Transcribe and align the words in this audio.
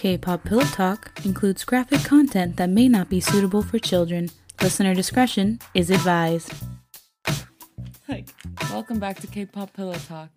K-pop 0.00 0.44
Pillow 0.44 0.64
Talk 0.64 1.12
includes 1.26 1.62
graphic 1.62 2.02
content 2.04 2.56
that 2.56 2.70
may 2.70 2.88
not 2.88 3.10
be 3.10 3.20
suitable 3.20 3.60
for 3.60 3.78
children. 3.78 4.30
Listener 4.62 4.94
discretion 4.94 5.58
is 5.74 5.90
advised. 5.90 6.54
Like, 8.08 8.30
Welcome 8.70 8.98
back 8.98 9.20
to 9.20 9.26
K-pop 9.26 9.74
Pillow 9.74 9.92
Talk. 10.08 10.30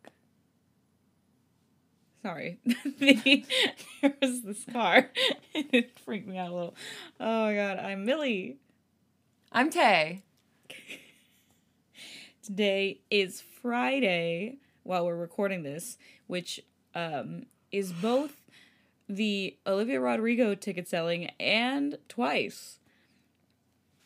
sorry. 2.21 2.60
the, 2.65 3.46
there 4.02 4.13
was 4.21 4.41
this 4.41 4.66
car. 4.70 5.09
it 5.55 5.98
freaked 5.98 6.27
me 6.27 6.38
out 6.38 6.50
a 6.50 6.54
little. 6.54 6.75
Oh 7.21 7.45
my 7.45 7.55
god, 7.55 7.80
I'm 7.80 8.04
Millie. 8.04 8.57
I'm 9.50 9.70
Tay. 9.70 10.23
Today 12.43 13.00
is 13.09 13.41
Friday 13.61 14.57
while 14.84 15.05
we're 15.05 15.16
recording 15.16 15.64
this, 15.64 15.98
which 16.27 16.59
um, 16.93 17.45
is 17.71 17.93
both 17.93 18.43
the 19.09 19.57
Olivia 19.67 19.99
Rodrigo 19.99 20.55
ticket 20.55 20.88
selling 20.88 21.31
and 21.39 21.98
twice. 22.07 22.80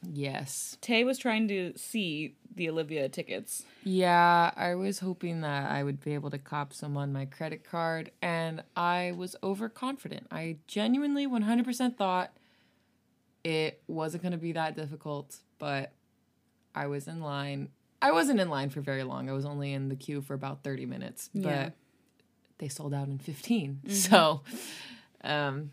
Yes. 0.03 0.77
Tay 0.81 1.03
was 1.03 1.17
trying 1.17 1.47
to 1.47 1.73
see 1.75 2.35
the 2.55 2.69
Olivia 2.69 3.09
tickets. 3.09 3.65
Yeah, 3.83 4.51
I 4.55 4.75
was 4.75 4.99
hoping 4.99 5.41
that 5.41 5.69
I 5.69 5.83
would 5.83 6.03
be 6.03 6.13
able 6.13 6.29
to 6.31 6.37
cop 6.37 6.73
some 6.73 6.97
on 6.97 7.13
my 7.13 7.25
credit 7.25 7.63
card, 7.63 8.11
and 8.21 8.63
I 8.75 9.13
was 9.15 9.35
overconfident. 9.43 10.27
I 10.31 10.57
genuinely 10.67 11.27
100% 11.27 11.97
thought 11.97 12.31
it 13.43 13.81
wasn't 13.87 14.23
going 14.23 14.31
to 14.31 14.37
be 14.37 14.51
that 14.53 14.75
difficult, 14.75 15.37
but 15.59 15.93
I 16.73 16.87
was 16.87 17.07
in 17.07 17.21
line. 17.21 17.69
I 18.01 18.11
wasn't 18.11 18.39
in 18.39 18.49
line 18.49 18.69
for 18.69 18.81
very 18.81 19.03
long. 19.03 19.29
I 19.29 19.33
was 19.33 19.45
only 19.45 19.73
in 19.73 19.89
the 19.89 19.95
queue 19.95 20.21
for 20.21 20.33
about 20.33 20.63
30 20.63 20.85
minutes, 20.85 21.29
but 21.33 21.43
Yeah. 21.43 21.69
They 22.57 22.67
sold 22.67 22.93
out 22.93 23.07
in 23.07 23.17
15. 23.19 23.89
So, 23.89 24.41
um, 25.23 25.71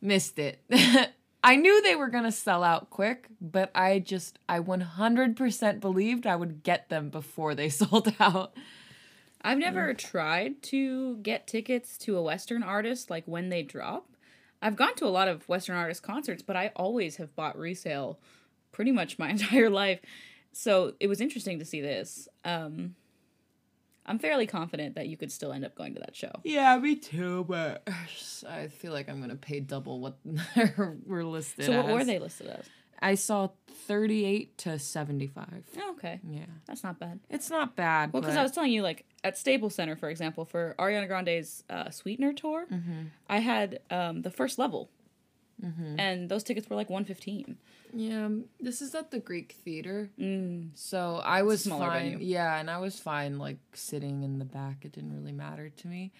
missed 0.00 0.38
it. 0.38 0.60
I 1.44 1.56
knew 1.56 1.82
they 1.82 1.94
were 1.94 2.08
going 2.08 2.24
to 2.24 2.32
sell 2.32 2.64
out 2.64 2.88
quick, 2.88 3.28
but 3.40 3.70
I 3.74 3.98
just, 3.98 4.38
I 4.48 4.60
100% 4.60 5.80
believed 5.80 6.26
I 6.26 6.36
would 6.36 6.62
get 6.62 6.88
them 6.88 7.10
before 7.10 7.54
they 7.54 7.68
sold 7.70 8.14
out. 8.18 8.56
I've 9.42 9.58
never 9.58 9.92
tried 9.92 10.62
to 10.62 11.18
get 11.18 11.46
tickets 11.46 11.98
to 11.98 12.16
a 12.16 12.22
Western 12.22 12.62
artist 12.62 13.10
like 13.10 13.24
when 13.26 13.50
they 13.50 13.62
drop. 13.62 14.08
I've 14.62 14.76
gone 14.76 14.94
to 14.96 15.04
a 15.04 15.08
lot 15.08 15.28
of 15.28 15.46
Western 15.46 15.76
artist 15.76 16.02
concerts, 16.02 16.42
but 16.42 16.56
I 16.56 16.72
always 16.74 17.16
have 17.16 17.36
bought 17.36 17.58
resale 17.58 18.18
pretty 18.72 18.90
much 18.90 19.18
my 19.18 19.28
entire 19.30 19.68
life. 19.68 20.00
So 20.52 20.94
it 20.98 21.08
was 21.08 21.20
interesting 21.20 21.58
to 21.58 21.66
see 21.66 21.82
this. 21.82 22.26
Um, 22.42 22.94
I'm 24.06 24.18
fairly 24.18 24.46
confident 24.46 24.94
that 24.96 25.08
you 25.08 25.16
could 25.16 25.32
still 25.32 25.52
end 25.52 25.64
up 25.64 25.74
going 25.74 25.94
to 25.94 26.00
that 26.00 26.14
show. 26.14 26.30
Yeah, 26.44 26.76
me 26.78 26.96
too, 26.96 27.44
but 27.48 27.88
I 28.48 28.68
feel 28.68 28.92
like 28.92 29.08
I'm 29.08 29.18
to 29.30 29.36
pay 29.36 29.60
double 29.60 30.00
what 30.00 30.18
they 30.24 30.72
were 31.06 31.24
listed 31.24 31.64
So 31.66 31.76
what 31.82 31.86
were 31.92 32.00
as. 32.00 32.06
they 32.06 32.18
listed 32.18 32.48
as? 32.48 32.66
I 33.00 33.16
saw 33.16 33.48
38 33.86 34.56
to 34.58 34.78
75. 34.78 35.64
Oh, 35.78 35.90
okay. 35.92 36.20
Yeah. 36.26 36.46
That's 36.66 36.82
not 36.82 36.98
bad. 36.98 37.20
It's 37.28 37.50
not 37.50 37.76
bad. 37.76 38.12
Well, 38.12 38.22
because 38.22 38.34
but- 38.34 38.40
I 38.40 38.42
was 38.42 38.52
telling 38.52 38.72
you, 38.72 38.82
like 38.82 39.04
at 39.22 39.36
Staples 39.36 39.74
Center, 39.74 39.96
for 39.96 40.08
example, 40.08 40.44
for 40.44 40.74
Ariana 40.78 41.06
Grande's 41.08 41.64
uh, 41.68 41.90
Sweetener 41.90 42.32
tour, 42.32 42.66
I 43.28 43.38
had 43.38 43.80
um, 43.90 44.22
the 44.22 44.30
first 44.30 44.58
level, 44.58 44.90
Mm-hmm. 45.64 45.98
and 45.98 46.28
those 46.28 46.42
tickets 46.42 46.68
were 46.68 46.76
like 46.76 46.90
one 46.90 47.04
fifteen. 47.04 47.56
Yeah, 47.92 48.28
this 48.60 48.82
is 48.82 48.94
at 48.94 49.10
the 49.10 49.20
Greek 49.20 49.56
Theater. 49.64 50.10
Mm. 50.18 50.70
So 50.74 51.22
I 51.24 51.42
was 51.42 51.62
smaller 51.62 51.86
fine. 51.86 52.12
venue. 52.12 52.26
Yeah, 52.26 52.58
and 52.58 52.68
I 52.70 52.78
was 52.78 52.98
fine 52.98 53.38
like 53.38 53.58
sitting 53.72 54.22
in 54.24 54.38
the 54.38 54.44
back. 54.44 54.84
It 54.84 54.92
didn't 54.92 55.14
really 55.14 55.32
matter 55.32 55.68
to 55.70 55.86
me. 55.86 56.12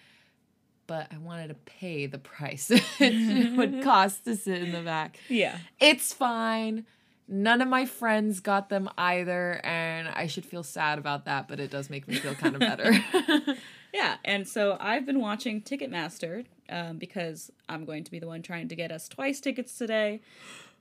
But 0.87 1.07
I 1.11 1.17
wanted 1.17 1.47
to 1.47 1.55
pay 1.55 2.05
the 2.05 2.19
price 2.19 2.69
it 2.99 3.57
would 3.57 3.81
cost 3.83 4.23
to 4.25 4.35
sit 4.35 4.61
in 4.61 4.71
the 4.71 4.81
back. 4.81 5.19
Yeah. 5.29 5.57
It's 5.79 6.13
fine. 6.13 6.85
None 7.27 7.59
of 7.61 7.67
my 7.67 7.85
friends 7.85 8.39
got 8.39 8.69
them 8.69 8.87
either, 8.97 9.59
and 9.63 10.07
I 10.07 10.27
should 10.27 10.45
feel 10.45 10.61
sad 10.61 10.99
about 10.99 11.25
that, 11.25 11.47
but 11.47 11.59
it 11.59 11.71
does 11.71 11.89
make 11.89 12.07
me 12.07 12.15
feel 12.15 12.35
kind 12.35 12.53
of 12.55 12.59
better. 12.59 12.93
Yeah, 13.93 14.17
and 14.25 14.45
so 14.45 14.75
I've 14.77 15.05
been 15.05 15.21
watching 15.21 15.61
Ticketmaster 15.61 16.45
um, 16.69 16.97
because 16.97 17.51
I'm 17.69 17.85
going 17.85 18.03
to 18.03 18.11
be 18.11 18.19
the 18.19 18.27
one 18.27 18.41
trying 18.41 18.67
to 18.69 18.75
get 18.75 18.91
us 18.91 19.07
twice 19.07 19.39
tickets 19.39 19.77
today. 19.77 20.21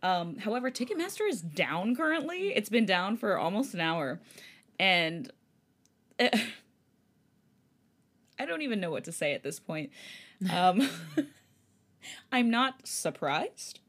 Um, 0.03 0.37
however, 0.39 0.71
Ticketmaster 0.71 1.29
is 1.29 1.41
down 1.41 1.97
currently. 1.97 2.53
It's 2.55 2.69
been 2.69 2.87
down 2.87 3.17
for 3.17 3.39
almost 3.39 3.75
an 3.75 3.81
hour, 3.81 4.21
and 4.79 5.31
eh, 6.19 6.29
I 8.39 8.47
don't 8.47 8.63
even 8.63 8.81
know 8.81 8.91
what 8.91 9.05
to 9.05 9.13
say 9.13 9.35
at 9.35 9.43
this 9.43 9.61
point. 9.61 9.91
Um, 10.53 10.89
I'm 12.33 12.51
not 12.51 12.87
surprised. 12.87 13.81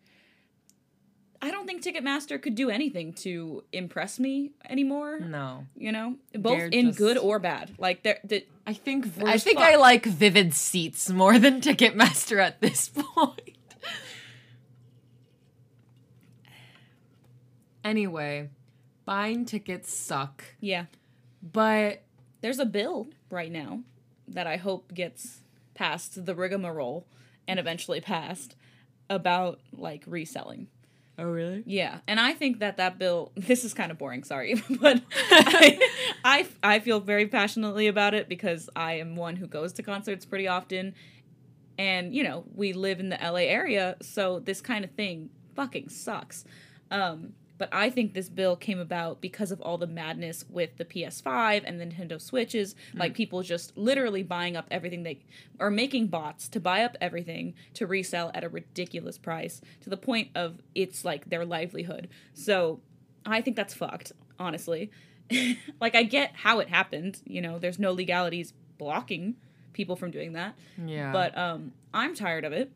I 1.41 1.51
don't 1.51 1.67
think 1.67 1.83
Ticketmaster 1.83 2.41
could 2.41 2.55
do 2.55 2.69
anything 2.69 3.13
to 3.13 3.63
impress 3.71 4.19
me 4.19 4.51
anymore. 4.69 5.19
no. 5.19 5.65
You 5.75 5.91
know, 5.91 6.15
both 6.33 6.57
They're 6.57 6.67
in 6.67 6.87
just- 6.87 6.97
good 6.97 7.17
or 7.17 7.39
bad. 7.39 7.71
Like 7.77 8.03
they're, 8.03 8.19
they 8.23 8.45
I 8.67 8.73
think 8.73 9.07
I 9.23 9.37
think. 9.37 9.59
I 9.59 9.75
like 9.75 10.05
Vivid 10.05 10.53
Seats 10.53 11.09
more 11.09 11.37
than 11.37 11.61
Ticketmaster 11.61 12.41
at 12.43 12.61
this 12.61 12.89
point. 12.95 13.41
anyway, 17.83 18.49
buying 19.05 19.45
tickets 19.45 19.93
suck, 19.93 20.43
yeah. 20.59 20.85
but 21.41 22.03
There's 22.41 22.59
a 22.59 22.65
bill 22.65 23.09
right 23.29 23.51
now 23.51 23.81
that 24.27 24.47
I 24.47 24.57
hope 24.57 24.93
gets 24.93 25.41
past 25.75 26.25
the 26.25 26.33
rigmarole 26.35 27.05
and 27.47 27.59
eventually 27.59 28.01
passed 28.01 28.55
about 29.09 29.59
like 29.71 30.03
reselling. 30.07 30.67
Oh 31.17 31.23
really? 31.25 31.63
Yeah, 31.65 31.99
and 32.07 32.19
I 32.19 32.33
think 32.33 32.59
that 32.59 32.77
that 32.77 32.97
bill. 32.97 33.31
This 33.35 33.63
is 33.63 33.73
kind 33.73 33.91
of 33.91 33.97
boring, 33.97 34.23
sorry, 34.23 34.55
but 34.81 35.01
I, 35.31 35.79
I 36.23 36.47
I 36.63 36.79
feel 36.79 36.99
very 36.99 37.27
passionately 37.27 37.87
about 37.87 38.13
it 38.13 38.29
because 38.29 38.69
I 38.75 38.93
am 38.93 39.15
one 39.15 39.35
who 39.35 39.47
goes 39.47 39.73
to 39.73 39.83
concerts 39.83 40.25
pretty 40.25 40.47
often, 40.47 40.93
and 41.77 42.13
you 42.13 42.23
know 42.23 42.45
we 42.53 42.73
live 42.73 42.99
in 42.99 43.09
the 43.09 43.17
LA 43.21 43.47
area, 43.47 43.95
so 44.01 44.39
this 44.39 44.61
kind 44.61 44.83
of 44.83 44.91
thing 44.91 45.29
fucking 45.55 45.89
sucks. 45.89 46.45
Um, 46.91 47.33
but 47.57 47.69
I 47.71 47.89
think 47.89 48.13
this 48.13 48.29
bill 48.29 48.55
came 48.55 48.79
about 48.79 49.21
because 49.21 49.51
of 49.51 49.61
all 49.61 49.77
the 49.77 49.87
madness 49.87 50.43
with 50.49 50.77
the 50.77 50.85
PS5 50.85 51.63
and 51.65 51.79
the 51.79 51.85
Nintendo 51.85 52.21
Switches, 52.21 52.75
like 52.93 53.13
people 53.13 53.43
just 53.43 53.77
literally 53.77 54.23
buying 54.23 54.57
up 54.57 54.67
everything 54.69 55.03
they 55.03 55.19
or 55.59 55.71
making 55.71 56.07
bots 56.07 56.49
to 56.49 56.59
buy 56.59 56.83
up 56.83 56.97
everything 56.99 57.53
to 57.73 57.87
resell 57.87 58.31
at 58.33 58.43
a 58.43 58.49
ridiculous 58.49 59.17
price 59.17 59.61
to 59.81 59.89
the 59.89 59.97
point 59.97 60.29
of 60.35 60.61
it's 60.73 61.05
like 61.05 61.29
their 61.29 61.45
livelihood. 61.45 62.09
So 62.33 62.81
I 63.25 63.41
think 63.41 63.55
that's 63.55 63.73
fucked, 63.73 64.11
honestly. 64.37 64.91
like 65.79 65.95
I 65.95 66.03
get 66.03 66.33
how 66.35 66.59
it 66.59 66.69
happened, 66.69 67.21
you 67.25 67.41
know, 67.41 67.57
there's 67.57 67.79
no 67.79 67.93
legalities 67.93 68.53
blocking 68.77 69.35
people 69.73 69.95
from 69.95 70.11
doing 70.11 70.33
that. 70.33 70.55
Yeah. 70.83 71.11
But 71.11 71.37
um 71.37 71.71
I'm 71.93 72.15
tired 72.15 72.43
of 72.43 72.51
it. 72.51 72.71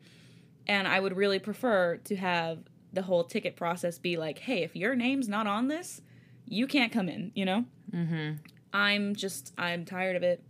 And 0.66 0.88
I 0.88 1.00
would 1.00 1.16
really 1.16 1.38
prefer 1.38 1.96
to 2.04 2.16
have 2.16 2.58
the 2.92 3.02
whole 3.02 3.24
ticket 3.24 3.56
process 3.56 3.98
be 3.98 4.16
like, 4.16 4.40
hey, 4.40 4.62
if 4.62 4.74
your 4.74 4.94
name's 4.94 5.28
not 5.28 5.46
on 5.46 5.68
this, 5.68 6.02
you 6.46 6.66
can't 6.66 6.92
come 6.92 7.08
in, 7.08 7.32
you 7.34 7.44
know? 7.44 7.64
mm-hmm. 7.92 8.36
I'm 8.72 9.16
just, 9.16 9.52
I'm 9.58 9.84
tired 9.84 10.16
of 10.16 10.22
it. 10.22 10.42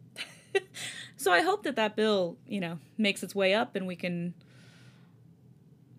so 1.17 1.33
I 1.33 1.41
hope 1.43 1.63
that 1.63 1.77
that 1.77 1.97
bill, 1.97 2.37
you 2.47 2.61
know, 2.61 2.79
makes 2.99 3.23
its 3.23 3.35
way 3.35 3.55
up 3.55 3.77
and 3.77 3.87
we 3.87 3.97
can 3.97 4.35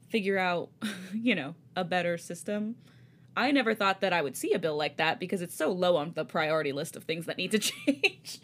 figure 0.09 0.37
out, 0.37 0.69
you 1.13 1.35
know, 1.35 1.55
a 1.75 1.83
better 1.83 2.17
system. 2.17 2.75
I 3.35 3.51
never 3.51 3.73
thought 3.73 4.01
that 4.01 4.11
I 4.13 4.21
would 4.21 4.35
see 4.35 4.53
a 4.53 4.59
bill 4.59 4.75
like 4.75 4.97
that 4.97 5.19
because 5.19 5.41
it's 5.41 5.55
so 5.55 5.71
low 5.71 5.95
on 5.95 6.11
the 6.15 6.25
priority 6.25 6.73
list 6.73 6.95
of 6.95 7.05
things 7.05 7.25
that 7.25 7.37
need 7.37 7.51
to 7.51 7.59
change. 7.59 8.39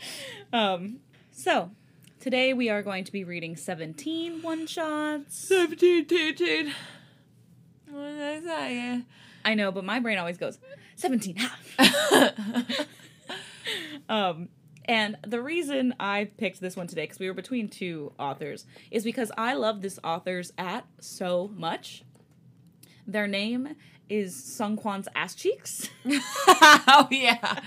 um, 0.54 1.02
so 1.32 1.72
today 2.20 2.54
we 2.54 2.70
are 2.70 2.82
going 2.82 3.04
to 3.04 3.12
be 3.12 3.24
reading 3.24 3.56
17 3.56 4.42
one 4.42 4.66
shots. 4.66 5.38
17, 5.48 6.08
18. 6.10 6.74
What 7.90 8.08
did 8.08 8.22
I 8.22 8.42
say? 8.42 9.02
I 9.46 9.54
know, 9.54 9.72
but 9.72 9.84
my 9.86 10.00
brain 10.00 10.18
always 10.18 10.38
goes 10.38 10.60
17. 10.96 11.38
ha." 11.38 12.34
um, 14.10 14.50
and 14.86 15.18
the 15.26 15.42
reason 15.42 15.94
I 16.00 16.26
picked 16.38 16.62
this 16.62 16.76
one 16.76 16.88
today, 16.88 17.04
because 17.04 17.20
we 17.20 17.28
were 17.28 17.34
between 17.34 17.68
two 17.68 18.14
authors, 18.18 18.66
is 18.92 19.04
because 19.04 19.32
I 19.38 19.54
love 19.54 19.82
this 19.82 20.00
author's 20.04 20.52
at 20.58 20.86
so 21.00 21.52
much. 21.56 22.04
Their 23.06 23.28
name 23.28 23.76
is 24.10 24.36
Seungkwan's 24.36 25.08
Ass 25.16 25.36
Cheeks. 25.36 25.90
oh 26.06 27.08
yeah. 27.12 27.60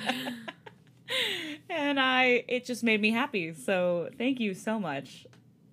and 1.71 2.01
I 2.01 2.45
it 2.49 2.65
just 2.65 2.83
made 2.83 3.01
me 3.01 3.11
happy. 3.11 3.53
So 3.53 4.09
thank 4.17 4.41
you 4.41 4.55
so 4.55 4.79
much, 4.79 5.27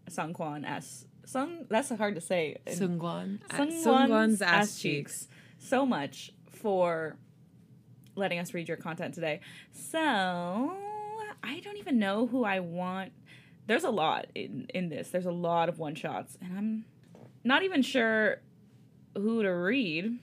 Seungkwan 0.10 0.70
S. 0.70 1.06
Sung 1.28 1.66
that's 1.70 1.90
hard 1.90 2.16
to 2.16 2.22
say. 2.22 2.58
Sungwon. 2.68 3.40
Sungwon's 3.50 3.86
Sungwon's 3.86 4.42
ass 4.42 4.52
ass 4.70 4.80
cheeks. 4.82 5.28
so 5.60 5.86
much 5.86 6.32
for 6.54 7.18
letting 8.16 8.40
us 8.40 8.54
read 8.54 8.68
your 8.70 8.78
content 8.78 9.14
today. 9.14 9.42
So 9.74 10.74
I 11.44 11.60
don't 11.60 11.78
even 11.78 12.00
know 12.00 12.28
who 12.28 12.44
I 12.46 12.62
want 12.62 13.12
there's 13.68 13.84
a 13.84 13.90
lot 13.90 14.28
in 14.34 14.68
in 14.74 14.88
this. 14.88 15.10
There's 15.10 15.26
a 15.26 15.32
lot 15.32 15.68
of 15.68 15.78
one 15.78 15.94
shots, 15.96 16.38
and 16.42 16.58
I'm 16.58 16.86
not 17.44 17.64
even 17.64 17.82
sure 17.82 18.38
who 19.14 19.44
to 19.44 19.50
read. 19.50 20.18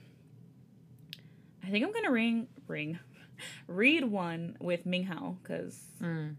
I 1.63 1.69
think 1.69 1.85
I'm 1.85 1.93
gonna 1.93 2.11
ring 2.11 2.47
ring 2.67 2.97
read 3.67 4.05
one 4.05 4.57
with 4.59 4.85
Ming 4.87 5.03
Hao 5.03 5.37
because 5.43 5.79
Mm. 6.01 6.35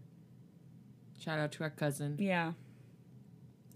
Shout 1.19 1.39
out 1.39 1.51
to 1.53 1.63
our 1.63 1.69
cousin. 1.69 2.17
yeah. 2.19 2.51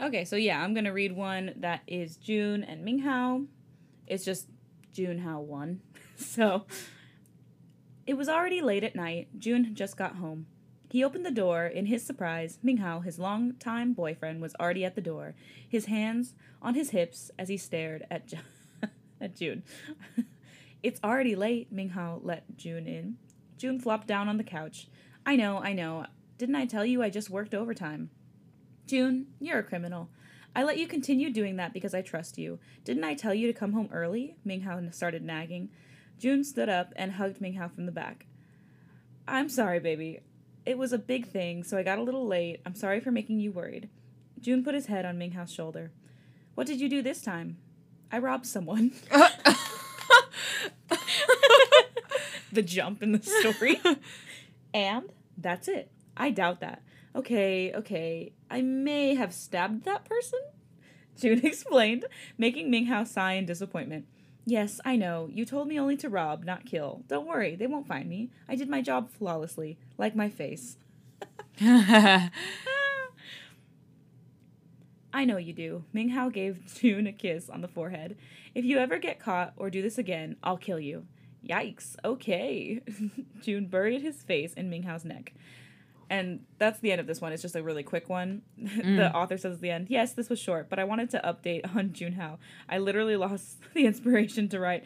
Okay, 0.01 0.25
so 0.25 0.35
yeah, 0.35 0.63
I'm 0.63 0.73
gonna 0.73 0.91
read 0.91 1.11
one 1.11 1.53
that 1.57 1.81
is 1.85 2.17
Jun 2.17 2.63
and 2.63 2.83
Ming 2.83 2.99
Hao. 2.99 3.43
It's 4.07 4.25
just 4.25 4.47
Jun 4.91 5.19
Hao 5.19 5.41
one. 5.41 5.81
so 6.15 6.65
it 8.07 8.15
was 8.15 8.27
already 8.27 8.61
late 8.61 8.83
at 8.83 8.95
night. 8.95 9.27
Jun 9.37 9.65
had 9.65 9.75
just 9.75 9.97
got 9.97 10.15
home. 10.15 10.47
He 10.89 11.03
opened 11.03 11.23
the 11.23 11.31
door. 11.31 11.67
In 11.67 11.85
his 11.85 12.03
surprise, 12.03 12.57
Ming 12.63 12.77
Hao, 12.77 13.01
his 13.01 13.19
longtime 13.19 13.93
boyfriend, 13.93 14.41
was 14.41 14.55
already 14.59 14.83
at 14.83 14.95
the 14.95 15.01
door, 15.01 15.35
his 15.69 15.85
hands 15.85 16.33
on 16.63 16.73
his 16.73 16.89
hips 16.89 17.29
as 17.37 17.47
he 17.47 17.57
stared 17.57 18.07
at 18.09 18.33
at 19.21 19.35
Jun. 19.35 19.61
it's 20.81 20.99
already 21.03 21.35
late. 21.35 21.71
Ming 21.71 21.89
Hao 21.89 22.21
let 22.23 22.57
Jun 22.57 22.87
in. 22.87 23.17
Jun 23.55 23.79
flopped 23.79 24.07
down 24.07 24.27
on 24.27 24.37
the 24.37 24.43
couch. 24.43 24.87
I 25.27 25.35
know, 25.35 25.59
I 25.59 25.73
know. 25.73 26.07
Didn't 26.39 26.55
I 26.55 26.65
tell 26.65 26.83
you 26.83 27.03
I 27.03 27.11
just 27.11 27.29
worked 27.29 27.53
overtime? 27.53 28.09
Jun, 28.87 29.27
you're 29.39 29.59
a 29.59 29.63
criminal. 29.63 30.09
I 30.55 30.63
let 30.63 30.77
you 30.77 30.87
continue 30.87 31.31
doing 31.31 31.55
that 31.57 31.73
because 31.73 31.93
I 31.93 32.01
trust 32.01 32.37
you. 32.37 32.59
Didn't 32.83 33.03
I 33.03 33.13
tell 33.13 33.33
you 33.33 33.47
to 33.47 33.57
come 33.57 33.73
home 33.73 33.89
early? 33.91 34.35
Ming 34.43 34.61
Hao 34.61 34.81
started 34.91 35.23
nagging. 35.23 35.69
Jun 36.19 36.43
stood 36.43 36.69
up 36.69 36.93
and 36.95 37.13
hugged 37.13 37.39
Ming 37.39 37.53
Hao 37.53 37.69
from 37.69 37.85
the 37.85 37.91
back. 37.91 38.25
I'm 39.27 39.47
sorry, 39.49 39.79
baby. 39.79 40.19
It 40.65 40.77
was 40.77 40.93
a 40.93 40.97
big 40.97 41.27
thing, 41.27 41.63
so 41.63 41.77
I 41.77 41.83
got 41.83 41.99
a 41.99 42.03
little 42.03 42.27
late. 42.27 42.59
I'm 42.65 42.75
sorry 42.75 42.99
for 42.99 43.11
making 43.11 43.39
you 43.39 43.51
worried. 43.51 43.89
Jun 44.39 44.63
put 44.63 44.75
his 44.75 44.87
head 44.87 45.05
on 45.05 45.17
Ming 45.17 45.31
Hao's 45.31 45.51
shoulder. 45.51 45.91
What 46.55 46.67
did 46.67 46.81
you 46.81 46.89
do 46.89 47.01
this 47.01 47.21
time? 47.21 47.57
I 48.11 48.17
robbed 48.17 48.45
someone. 48.45 48.91
the 52.51 52.61
jump 52.61 53.01
in 53.01 53.13
the 53.13 53.21
story. 53.23 53.79
and 54.73 55.09
that's 55.37 55.67
it. 55.67 55.91
I 56.17 56.31
doubt 56.31 56.59
that. 56.59 56.81
Okay, 57.15 57.73
okay. 57.73 58.31
I 58.49 58.61
may 58.61 59.15
have 59.15 59.33
stabbed 59.33 59.83
that 59.85 60.05
person? 60.05 60.39
Jun 61.19 61.45
explained, 61.45 62.05
making 62.37 62.69
Ming 62.69 62.85
Hao 62.85 63.03
sigh 63.03 63.33
in 63.33 63.45
disappointment. 63.45 64.05
Yes, 64.45 64.79
I 64.83 64.95
know. 64.95 65.29
You 65.31 65.45
told 65.45 65.67
me 65.67 65.79
only 65.79 65.97
to 65.97 66.09
rob, 66.09 66.45
not 66.45 66.65
kill. 66.65 67.03
Don't 67.07 67.27
worry, 67.27 67.55
they 67.55 67.67
won't 67.67 67.87
find 67.87 68.09
me. 68.09 68.31
I 68.47 68.55
did 68.55 68.69
my 68.69 68.81
job 68.81 69.09
flawlessly, 69.09 69.77
like 69.97 70.15
my 70.15 70.29
face. 70.29 70.77
I 75.13 75.25
know 75.25 75.37
you 75.37 75.53
do. 75.53 75.83
Ming 75.93 76.09
Hao 76.09 76.29
gave 76.29 76.73
Jun 76.73 77.05
a 77.05 77.11
kiss 77.11 77.49
on 77.49 77.61
the 77.61 77.67
forehead. 77.67 78.17
If 78.55 78.65
you 78.65 78.77
ever 78.77 78.97
get 78.97 79.19
caught 79.19 79.53
or 79.57 79.69
do 79.69 79.81
this 79.81 79.97
again, 79.97 80.37
I'll 80.41 80.57
kill 80.57 80.79
you. 80.79 81.05
Yikes, 81.47 81.95
okay. 82.05 82.81
Jun 83.41 83.65
buried 83.65 84.01
his 84.01 84.23
face 84.23 84.53
in 84.53 84.69
Ming 84.69 84.83
Hao's 84.83 85.03
neck. 85.05 85.33
And 86.11 86.41
that's 86.57 86.81
the 86.81 86.91
end 86.91 86.99
of 86.99 87.07
this 87.07 87.21
one. 87.21 87.31
It's 87.31 87.41
just 87.41 87.55
a 87.55 87.63
really 87.63 87.83
quick 87.83 88.09
one. 88.09 88.41
the 88.57 89.09
author 89.15 89.37
says 89.37 89.55
at 89.55 89.61
the 89.61 89.71
end, 89.71 89.87
Yes, 89.89 90.11
this 90.11 90.29
was 90.29 90.39
short, 90.39 90.69
but 90.69 90.77
I 90.77 90.83
wanted 90.83 91.09
to 91.11 91.21
update 91.23 91.73
on 91.73 91.93
Jun 91.93 92.11
Hao. 92.11 92.37
I 92.67 92.79
literally 92.79 93.15
lost 93.15 93.59
the 93.73 93.85
inspiration 93.85 94.49
to 94.49 94.59
write. 94.59 94.83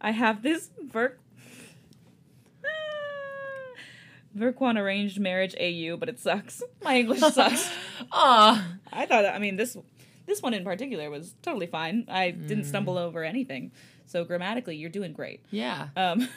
I 0.00 0.12
have 0.12 0.42
this 0.42 0.70
Ver- 0.82 1.18
Verkwan 4.36 4.78
arranged 4.80 5.20
marriage 5.20 5.54
AU, 5.60 5.98
but 5.98 6.08
it 6.08 6.18
sucks. 6.18 6.62
My 6.82 7.00
English 7.00 7.20
sucks. 7.20 7.70
Aw. 8.12 8.66
I 8.94 9.04
thought, 9.04 9.26
I 9.26 9.38
mean, 9.38 9.56
this 9.56 9.76
this 10.24 10.40
one 10.40 10.54
in 10.54 10.64
particular 10.64 11.10
was 11.10 11.34
totally 11.42 11.66
fine. 11.66 12.06
I 12.08 12.30
didn't 12.30 12.64
stumble 12.64 12.96
over 12.96 13.22
anything. 13.24 13.72
So 14.06 14.24
grammatically, 14.24 14.76
you're 14.76 14.90
doing 14.90 15.12
great. 15.12 15.44
Yeah. 15.50 15.88
Um, 15.96 16.28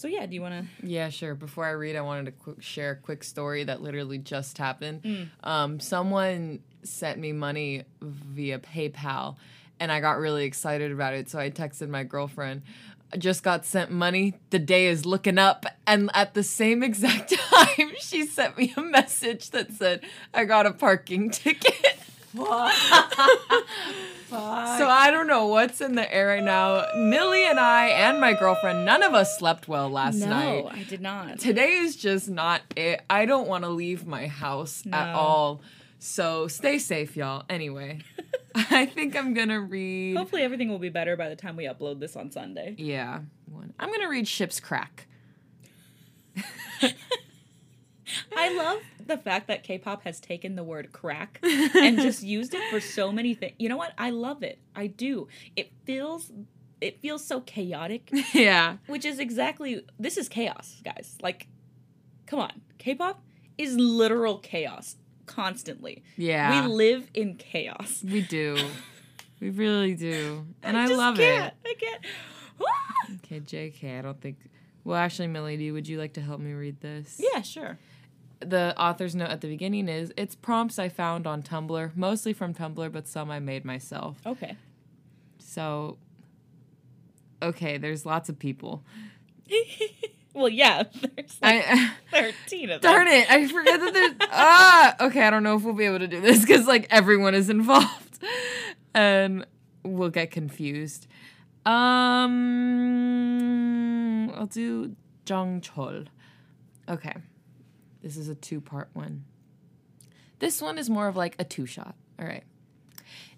so 0.00 0.08
yeah, 0.08 0.24
do 0.24 0.34
you 0.34 0.40
want 0.40 0.54
to? 0.54 0.86
Yeah, 0.86 1.10
sure. 1.10 1.34
Before 1.34 1.66
I 1.66 1.72
read, 1.72 1.94
I 1.94 2.00
wanted 2.00 2.24
to 2.24 2.32
quick 2.32 2.62
share 2.62 2.92
a 2.92 2.96
quick 2.96 3.22
story 3.22 3.64
that 3.64 3.82
literally 3.82 4.16
just 4.16 4.56
happened. 4.56 5.28
Um, 5.44 5.78
someone 5.78 6.60
sent 6.82 7.18
me 7.18 7.32
money 7.32 7.84
via 8.00 8.60
PayPal, 8.60 9.36
and 9.78 9.92
I 9.92 10.00
got 10.00 10.16
really 10.18 10.44
excited 10.44 10.90
about 10.90 11.12
it. 11.12 11.28
So 11.28 11.38
I 11.38 11.50
texted 11.50 11.90
my 11.90 12.02
girlfriend. 12.04 12.62
I 13.12 13.18
just 13.18 13.42
got 13.42 13.66
sent 13.66 13.90
money. 13.90 14.38
The 14.48 14.58
day 14.58 14.86
is 14.86 15.04
looking 15.04 15.36
up. 15.36 15.66
And 15.86 16.10
at 16.14 16.32
the 16.32 16.44
same 16.44 16.82
exact 16.90 17.34
time, 17.36 17.92
she 17.98 18.24
sent 18.24 18.56
me 18.56 18.72
a 18.78 18.80
message 18.80 19.50
that 19.50 19.70
said, 19.72 20.02
I 20.32 20.46
got 20.46 20.64
a 20.64 20.72
parking 20.72 21.28
ticket. 21.28 21.74
So 22.34 22.46
I 24.88 25.10
don't 25.10 25.26
know 25.26 25.46
what's 25.46 25.80
in 25.80 25.96
the 25.96 26.14
air 26.14 26.28
right 26.28 26.44
now. 26.44 26.86
Millie 26.96 27.44
and 27.44 27.58
I 27.58 27.88
and 27.88 28.20
my 28.20 28.34
girlfriend, 28.34 28.84
none 28.84 29.02
of 29.02 29.14
us 29.14 29.36
slept 29.36 29.66
well 29.66 29.90
last 29.90 30.16
night. 30.16 30.64
No, 30.64 30.70
I 30.70 30.84
did 30.84 31.00
not. 31.00 31.40
Today 31.40 31.72
is 31.72 31.96
just 31.96 32.28
not 32.28 32.62
it. 32.76 33.02
I 33.10 33.26
don't 33.26 33.48
want 33.48 33.64
to 33.64 33.70
leave 33.70 34.06
my 34.06 34.28
house 34.28 34.84
at 34.92 35.12
all. 35.14 35.60
So 35.98 36.46
stay 36.46 36.78
safe, 36.78 37.16
y'all. 37.16 37.44
Anyway, 37.50 38.00
I 38.54 38.86
think 38.86 39.16
I'm 39.16 39.34
gonna 39.34 39.60
read. 39.60 40.16
Hopefully, 40.16 40.42
everything 40.42 40.70
will 40.70 40.78
be 40.78 40.88
better 40.88 41.16
by 41.16 41.28
the 41.28 41.36
time 41.36 41.56
we 41.56 41.64
upload 41.64 42.00
this 42.00 42.16
on 42.16 42.30
Sunday. 42.30 42.74
Yeah. 42.78 43.20
I'm 43.78 43.90
gonna 43.92 44.08
read 44.08 44.26
Ship's 44.28 44.60
Crack. 44.60 45.06
I 48.36 48.54
love 48.54 48.80
the 49.06 49.16
fact 49.16 49.48
that 49.48 49.62
K-pop 49.62 50.04
has 50.04 50.20
taken 50.20 50.56
the 50.56 50.64
word 50.64 50.92
crack 50.92 51.38
and 51.42 51.98
just 51.98 52.22
used 52.22 52.54
it 52.54 52.62
for 52.70 52.80
so 52.80 53.12
many 53.12 53.34
things. 53.34 53.54
You 53.58 53.68
know 53.68 53.76
what? 53.76 53.92
I 53.98 54.10
love 54.10 54.42
it. 54.42 54.58
I 54.74 54.86
do. 54.86 55.28
It 55.56 55.72
feels 55.84 56.30
it 56.80 57.00
feels 57.00 57.24
so 57.26 57.42
chaotic, 57.42 58.10
yeah. 58.34 58.78
which 58.86 59.04
is 59.04 59.18
exactly 59.18 59.84
this 59.98 60.16
is 60.16 60.28
chaos, 60.28 60.80
guys. 60.84 61.16
Like 61.22 61.48
come 62.26 62.40
on. 62.40 62.60
K-pop 62.78 63.22
is 63.58 63.76
literal 63.76 64.38
chaos 64.38 64.96
constantly. 65.26 66.02
Yeah. 66.16 66.62
We 66.62 66.72
live 66.72 67.10
in 67.14 67.36
chaos. 67.36 68.02
We 68.02 68.22
do. 68.22 68.56
We 69.40 69.50
really 69.50 69.94
do. 69.94 70.46
And 70.62 70.76
I, 70.76 70.86
just 70.86 70.98
love 70.98 71.16
can't. 71.16 71.54
it. 71.64 71.68
I 71.68 71.74
can't. 71.80 72.04
Okay, 73.24 73.40
JK, 73.40 73.98
I 73.98 74.02
don't 74.02 74.20
think. 74.20 74.36
Well, 74.84 74.96
actually, 74.96 75.56
do 75.56 75.72
would 75.72 75.88
you 75.88 75.98
like 75.98 76.14
to 76.14 76.20
help 76.20 76.40
me 76.40 76.52
read 76.52 76.80
this? 76.80 77.20
yeah, 77.32 77.42
sure. 77.42 77.78
The 78.40 78.74
author's 78.78 79.14
note 79.14 79.30
at 79.30 79.40
the 79.40 79.48
beginning 79.48 79.88
is 79.88 80.12
it's 80.16 80.34
prompts 80.34 80.78
I 80.78 80.88
found 80.88 81.26
on 81.26 81.42
Tumblr, 81.42 81.94
mostly 81.96 82.32
from 82.32 82.54
Tumblr, 82.54 82.90
but 82.92 83.06
some 83.06 83.30
I 83.30 83.38
made 83.38 83.64
myself. 83.64 84.18
Okay. 84.26 84.56
So, 85.38 85.98
okay, 87.42 87.76
there's 87.78 88.06
lots 88.06 88.28
of 88.28 88.38
people. 88.38 88.82
well, 90.34 90.48
yeah, 90.48 90.84
there's 91.16 91.36
like 91.42 91.64
I, 91.66 91.92
13 92.12 92.70
of 92.70 92.80
them. 92.80 92.92
darn 92.92 93.08
it, 93.08 93.30
I 93.30 93.46
forget 93.46 93.80
that 93.80 93.92
there's. 93.92 94.12
ah, 94.30 94.96
okay, 95.06 95.22
I 95.22 95.30
don't 95.30 95.42
know 95.42 95.56
if 95.56 95.62
we'll 95.64 95.74
be 95.74 95.84
able 95.84 95.98
to 95.98 96.08
do 96.08 96.20
this 96.20 96.40
because 96.40 96.66
like 96.66 96.86
everyone 96.90 97.34
is 97.34 97.50
involved, 97.50 98.18
and 98.94 99.44
we'll 99.84 100.10
get 100.10 100.30
confused. 100.30 101.06
Um, 101.66 102.30
I'll 104.30 104.46
do 104.46 104.96
Jung 105.28 105.60
Chol. 105.60 106.06
Okay, 106.88 107.14
this 108.02 108.16
is 108.16 108.28
a 108.28 108.34
two-part 108.34 108.90
one. 108.92 109.24
This 110.38 110.62
one 110.62 110.78
is 110.78 110.88
more 110.88 111.08
of 111.08 111.16
like 111.16 111.36
a 111.38 111.44
two-shot. 111.44 111.94
All 112.18 112.26
right. 112.26 112.44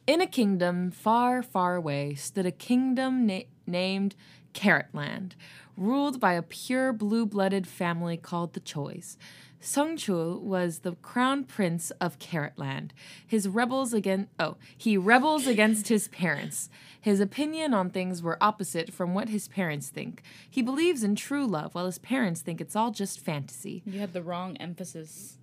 In 0.07 0.21
a 0.21 0.27
kingdom 0.27 0.91
far, 0.91 1.43
far 1.43 1.77
away 1.77 2.15
stood 2.15 2.47
a 2.47 2.51
kingdom 2.51 3.27
na- 3.27 3.41
named 3.67 4.15
Carrotland, 4.53 5.33
ruled 5.77 6.21
by 6.21 6.35
a 6.35 6.43
pure 6.43 6.93
blue 6.93 7.25
blooded 7.27 7.67
family 7.67 8.17
called 8.17 8.53
the 8.53 8.61
Chois. 8.61 9.17
Sung 9.65 9.97
Chul 9.97 10.41
was 10.41 10.81
the 10.81 10.97
crown 10.97 11.45
prince 11.45 11.93
of 11.93 12.19
Carrotland. 12.19 12.91
His 13.25 13.47
rebels 13.49 13.95
against 13.95 14.29
oh, 14.41 14.57
he 14.77 14.97
rebels 14.97 15.47
against 15.47 15.87
his 15.87 16.09
parents. 16.09 16.69
His 17.01 17.21
opinion 17.21 17.73
on 17.73 17.89
things 17.89 18.23
were 18.23 18.37
opposite 18.41 18.93
from 18.93 19.15
what 19.15 19.29
his 19.29 19.47
parents 19.47 19.89
think. 19.89 20.23
He 20.51 20.63
believes 20.63 21.05
in 21.05 21.15
true 21.15 21.47
love 21.47 21.77
while 21.77 21.87
his 21.87 21.99
parents 21.99 22.41
think 22.41 22.61
it's 22.61 22.75
all 22.75 22.91
just 22.91 23.21
fantasy. 23.21 23.83
You 23.87 24.01
had 24.01 24.13
the 24.13 24.23
wrong 24.23 24.57
emphasis 24.57 25.39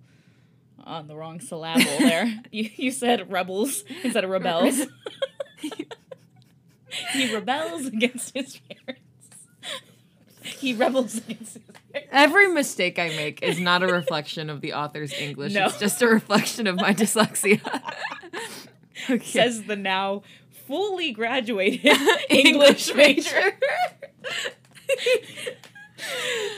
on 0.84 1.06
the 1.06 1.16
wrong 1.16 1.40
syllable 1.40 1.98
there. 1.98 2.42
you, 2.52 2.68
you 2.76 2.90
said 2.90 3.32
rebels 3.32 3.84
instead 4.04 4.24
of 4.24 4.30
rebels. 4.30 4.82
he 7.12 7.34
rebels 7.34 7.86
against 7.86 8.34
his 8.34 8.58
parents. 8.68 8.99
he 10.44 10.74
rebels 10.74 11.18
against 11.18 11.54
his. 11.54 12.02
Every 12.10 12.48
mistake 12.48 12.98
I 12.98 13.08
make 13.08 13.42
is 13.42 13.58
not 13.58 13.82
a 13.82 13.86
reflection 13.86 14.48
of 14.48 14.60
the 14.60 14.74
author's 14.74 15.12
English. 15.12 15.52
No. 15.52 15.66
It's 15.66 15.78
just 15.78 16.00
a 16.02 16.08
reflection 16.08 16.66
of 16.66 16.76
my 16.76 16.94
dyslexia. 16.94 17.60
okay. 19.10 19.24
Says 19.24 19.64
the 19.64 19.76
now 19.76 20.22
fully 20.66 21.12
graduated 21.12 21.96
English 22.30 22.94
major. 22.94 23.58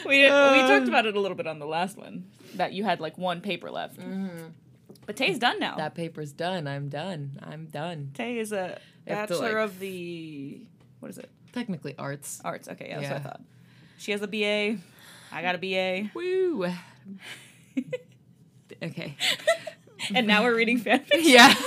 we, 0.07 0.23
we 0.23 0.29
talked 0.29 0.83
um, 0.83 0.89
about 0.89 1.07
it 1.07 1.17
a 1.17 1.21
little 1.21 1.37
bit 1.37 1.47
on 1.47 1.59
the 1.59 1.67
last 1.67 1.97
one 1.97 2.27
that 2.55 2.73
you 2.73 2.85
had 2.85 3.01
like 3.01 3.17
one 3.17 3.41
paper 3.41 3.71
left. 3.71 3.99
Mm-hmm. 3.99 4.49
But 5.07 5.17
Tay's 5.17 5.39
done 5.39 5.59
now. 5.59 5.77
That 5.77 5.95
paper's 5.95 6.33
done. 6.33 6.69
I'm 6.69 6.89
done. 6.89 7.39
I'm 7.43 7.67
done. 7.67 8.11
Tay 8.15 8.39
is 8.39 8.53
a 8.53 8.79
have 9.07 9.29
to, 9.29 9.35
bachelor 9.35 9.55
like- 9.55 9.65
of 9.65 9.79
the 9.79 10.61
what 11.01 11.11
is 11.11 11.19
it? 11.19 11.31
Technically 11.53 11.95
arts. 11.99 12.41
Arts. 12.45 12.69
Okay, 12.69 12.89
yeah, 12.89 13.01
that's 13.01 13.11
what 13.11 13.21
I 13.21 13.23
thought. 13.23 13.41
She 13.99 14.13
has 14.13 14.23
a 14.23 14.29
BA. 14.29 14.79
I 15.33 15.43
got 15.43 15.55
a 15.55 15.59
BA. 15.59 16.11
Woo. 16.15 16.67
okay. 18.83 19.17
and 20.15 20.27
now 20.27 20.43
we're 20.43 20.57
reading 20.57 20.81
fanfiction. 20.81 21.21
Yeah. 21.23 21.55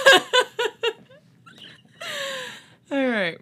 All 2.91 3.07
right. 3.07 3.39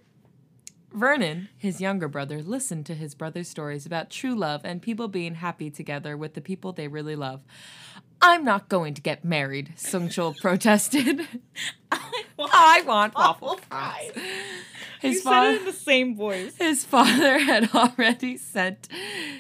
Vernon, 0.94 1.50
his 1.58 1.82
younger 1.82 2.08
brother, 2.08 2.42
listened 2.44 2.86
to 2.86 2.94
his 2.94 3.16
brother's 3.16 3.50
stories 3.50 3.86
about 3.86 4.12
true 4.12 4.36
love 4.36 4.62
and 4.64 4.82
people 4.82 5.08
being 5.08 5.36
happy 5.36 5.72
together 5.72 6.16
with 6.16 6.36
the 6.36 6.42
people 6.42 6.72
they 6.72 6.88
really 6.88 7.16
love. 7.16 7.42
I'm 8.22 8.46
not 8.46 8.70
going 8.70 8.94
to 8.94 9.02
get 9.02 9.26
married, 9.26 9.74
Sung 9.76 10.08
Chul 10.08 10.38
protested. 10.42 11.28
I 12.40 12.84
want 12.86 13.16
waffle 13.16 13.58
fries. 13.70 14.12
You 14.16 14.22
His 15.10 15.24
said 15.24 15.30
father, 15.30 15.50
it 15.52 15.60
in 15.60 15.66
the 15.66 15.74
same 15.74 16.16
voice. 16.16 16.56
his 16.58 16.84
father 16.86 17.40
had 17.50 17.70
already 17.74 18.38
set 18.38 18.88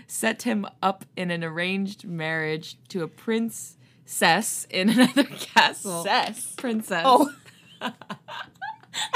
set 0.07 0.43
him 0.43 0.65
up 0.81 1.05
in 1.15 1.31
an 1.31 1.43
arranged 1.43 2.05
marriage 2.05 2.77
to 2.89 3.03
a 3.03 3.07
princess 3.07 4.67
in 4.69 4.89
another 4.95 5.23
castle. 5.23 6.03
Cess. 6.03 6.53
Princess. 6.57 7.03
Oh. 7.05 7.31
I 7.81 7.91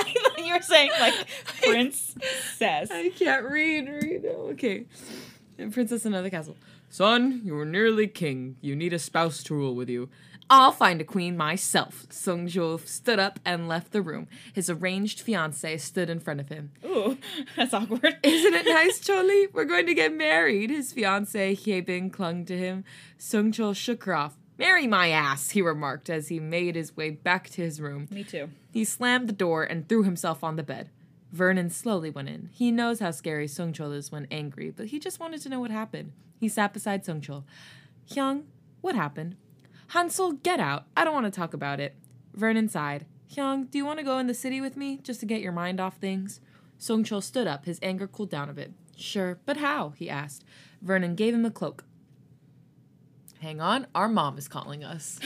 thought 0.03 0.37
you 0.45 0.53
were 0.53 0.61
saying 0.61 0.91
like 0.99 1.27
princess. 1.61 2.89
I 2.91 3.11
can't 3.15 3.45
read. 3.49 3.87
Read. 3.87 4.25
Okay. 4.25 4.85
Princess 5.71 6.05
in 6.05 6.13
another 6.13 6.29
castle. 6.29 6.55
Son, 6.89 7.41
you 7.43 7.57
are 7.59 7.65
nearly 7.65 8.07
king. 8.07 8.55
You 8.61 8.75
need 8.75 8.93
a 8.93 8.99
spouse 8.99 9.43
to 9.43 9.53
rule 9.53 9.75
with 9.75 9.89
you. 9.89 10.09
I'll 10.49 10.71
find 10.71 11.01
a 11.01 11.03
queen 11.03 11.35
myself. 11.35 12.05
Sung 12.09 12.47
Jo 12.47 12.77
stood 12.77 13.19
up 13.19 13.39
and 13.43 13.67
left 13.67 13.91
the 13.91 14.01
room. 14.01 14.27
His 14.53 14.69
arranged 14.69 15.25
fiancée 15.25 15.79
stood 15.79 16.09
in 16.09 16.21
front 16.21 16.39
of 16.39 16.47
him. 16.47 16.71
Ooh, 16.85 17.17
that's 17.57 17.73
awkward. 17.73 18.17
Isn't 18.23 18.53
it 18.53 18.65
nice, 18.73 18.99
Choli? 18.99 19.53
We're 19.53 19.65
going 19.65 19.87
to 19.87 19.93
get 19.93 20.13
married. 20.13 20.69
His 20.69 20.93
fiancée, 20.93 21.57
Hyebin, 21.57 22.11
clung 22.13 22.45
to 22.45 22.57
him. 22.57 22.85
Sung 23.17 23.51
Chul 23.51 23.75
shook 23.75 24.05
her 24.05 24.15
off. 24.15 24.37
Marry 24.57 24.87
my 24.87 25.09
ass, 25.09 25.51
he 25.51 25.61
remarked 25.61 26.09
as 26.09 26.29
he 26.29 26.39
made 26.39 26.75
his 26.75 26.95
way 26.95 27.11
back 27.11 27.49
to 27.49 27.61
his 27.61 27.79
room. 27.79 28.07
Me 28.09 28.23
too. 28.23 28.49
He 28.71 28.85
slammed 28.85 29.29
the 29.29 29.33
door 29.33 29.63
and 29.63 29.87
threw 29.87 30.03
himself 30.03 30.43
on 30.43 30.55
the 30.55 30.63
bed. 30.63 30.89
Vernon 31.31 31.69
slowly 31.69 32.09
went 32.09 32.29
in. 32.29 32.49
He 32.53 32.71
knows 32.71 32.99
how 32.99 33.11
scary 33.11 33.47
Sungchul 33.47 33.93
is 33.93 34.11
when 34.11 34.27
angry, 34.31 34.71
but 34.71 34.87
he 34.87 34.97
just 34.97 35.19
wanted 35.19 35.41
to 35.41 35.49
know 35.49 35.59
what 35.59 35.71
happened. 35.71 36.13
He 36.39 36.47
sat 36.47 36.73
beside 36.73 37.03
Sungchul. 37.03 37.43
Hyung, 38.09 38.43
what 38.81 38.95
happened? 38.95 39.35
Hansol, 39.91 40.41
get 40.44 40.60
out. 40.60 40.86
I 40.96 41.03
don't 41.03 41.13
want 41.13 41.25
to 41.25 41.32
talk 41.32 41.53
about 41.53 41.79
it. 41.79 41.96
Vernon 42.34 42.67
sighed. 42.70 43.06
Hyung, 43.32 43.70
do 43.70 43.77
you 43.77 43.86
want 43.86 44.00
to 44.00 44.06
go 44.06 44.20
in 44.20 44.27
the 44.27 44.34
city 44.34 44.62
with 44.62 44.77
me 44.77 45.00
just 45.03 45.20
to 45.20 45.25
get 45.25 45.41
your 45.41 45.51
mind 45.51 45.79
off 45.79 45.98
things? 45.98 46.39
Sungchul 46.79 47.24
stood 47.24 47.48
up, 47.48 47.65
his 47.65 47.79
anger 47.82 48.08
cooled 48.08 48.29
down 48.29 48.50
a 48.50 48.53
bit. 48.53 48.72
Sure, 48.96 49.39
but 49.46 49.58
how? 49.58 49.91
he 49.91 50.10
asked. 50.10 50.44
Vernon 50.82 51.15
gave 51.15 51.34
him 51.34 51.46
a 51.46 51.51
cloak. 51.51 51.84
Hang 53.41 53.62
on, 53.62 53.88
our 53.94 54.08
mom 54.08 54.38
is 54.38 54.48
calling 54.48 54.84
us. 54.84 55.20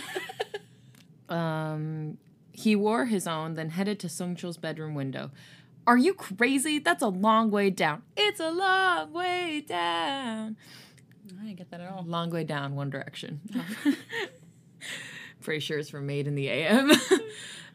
um, 1.30 2.18
he 2.51 2.75
wore 2.75 3.06
his 3.06 3.27
own, 3.27 3.53
then 3.53 3.70
headed 3.70 4.00
to 4.01 4.08
Sungchul's 4.08 4.58
bedroom 4.58 4.96
window. 4.96 5.32
Are 5.88 5.98
you 5.98 6.13
crazy? 6.13 6.80
That's 6.80 7.01
a 7.01 7.08
long 7.08 7.50
way 7.51 7.70
down. 7.70 8.03
It's 8.15 8.39
a 8.39 8.51
long 8.51 9.13
way 9.13 9.63
down. 9.65 10.58
I 11.39 11.46
didn't 11.46 11.58
get 11.58 11.72
that 11.72 11.82
at 11.82 11.91
all. 11.91 12.03
Long 12.03 12.30
way 12.30 12.44
down, 12.44 12.75
One 12.75 12.89
Direction. 12.89 13.41
Pretty 15.41 15.59
sure 15.59 15.79
it's 15.79 15.89
from 15.89 16.05
Made 16.05 16.27
in 16.27 16.35
the 16.35 16.50
AM. 16.50 16.91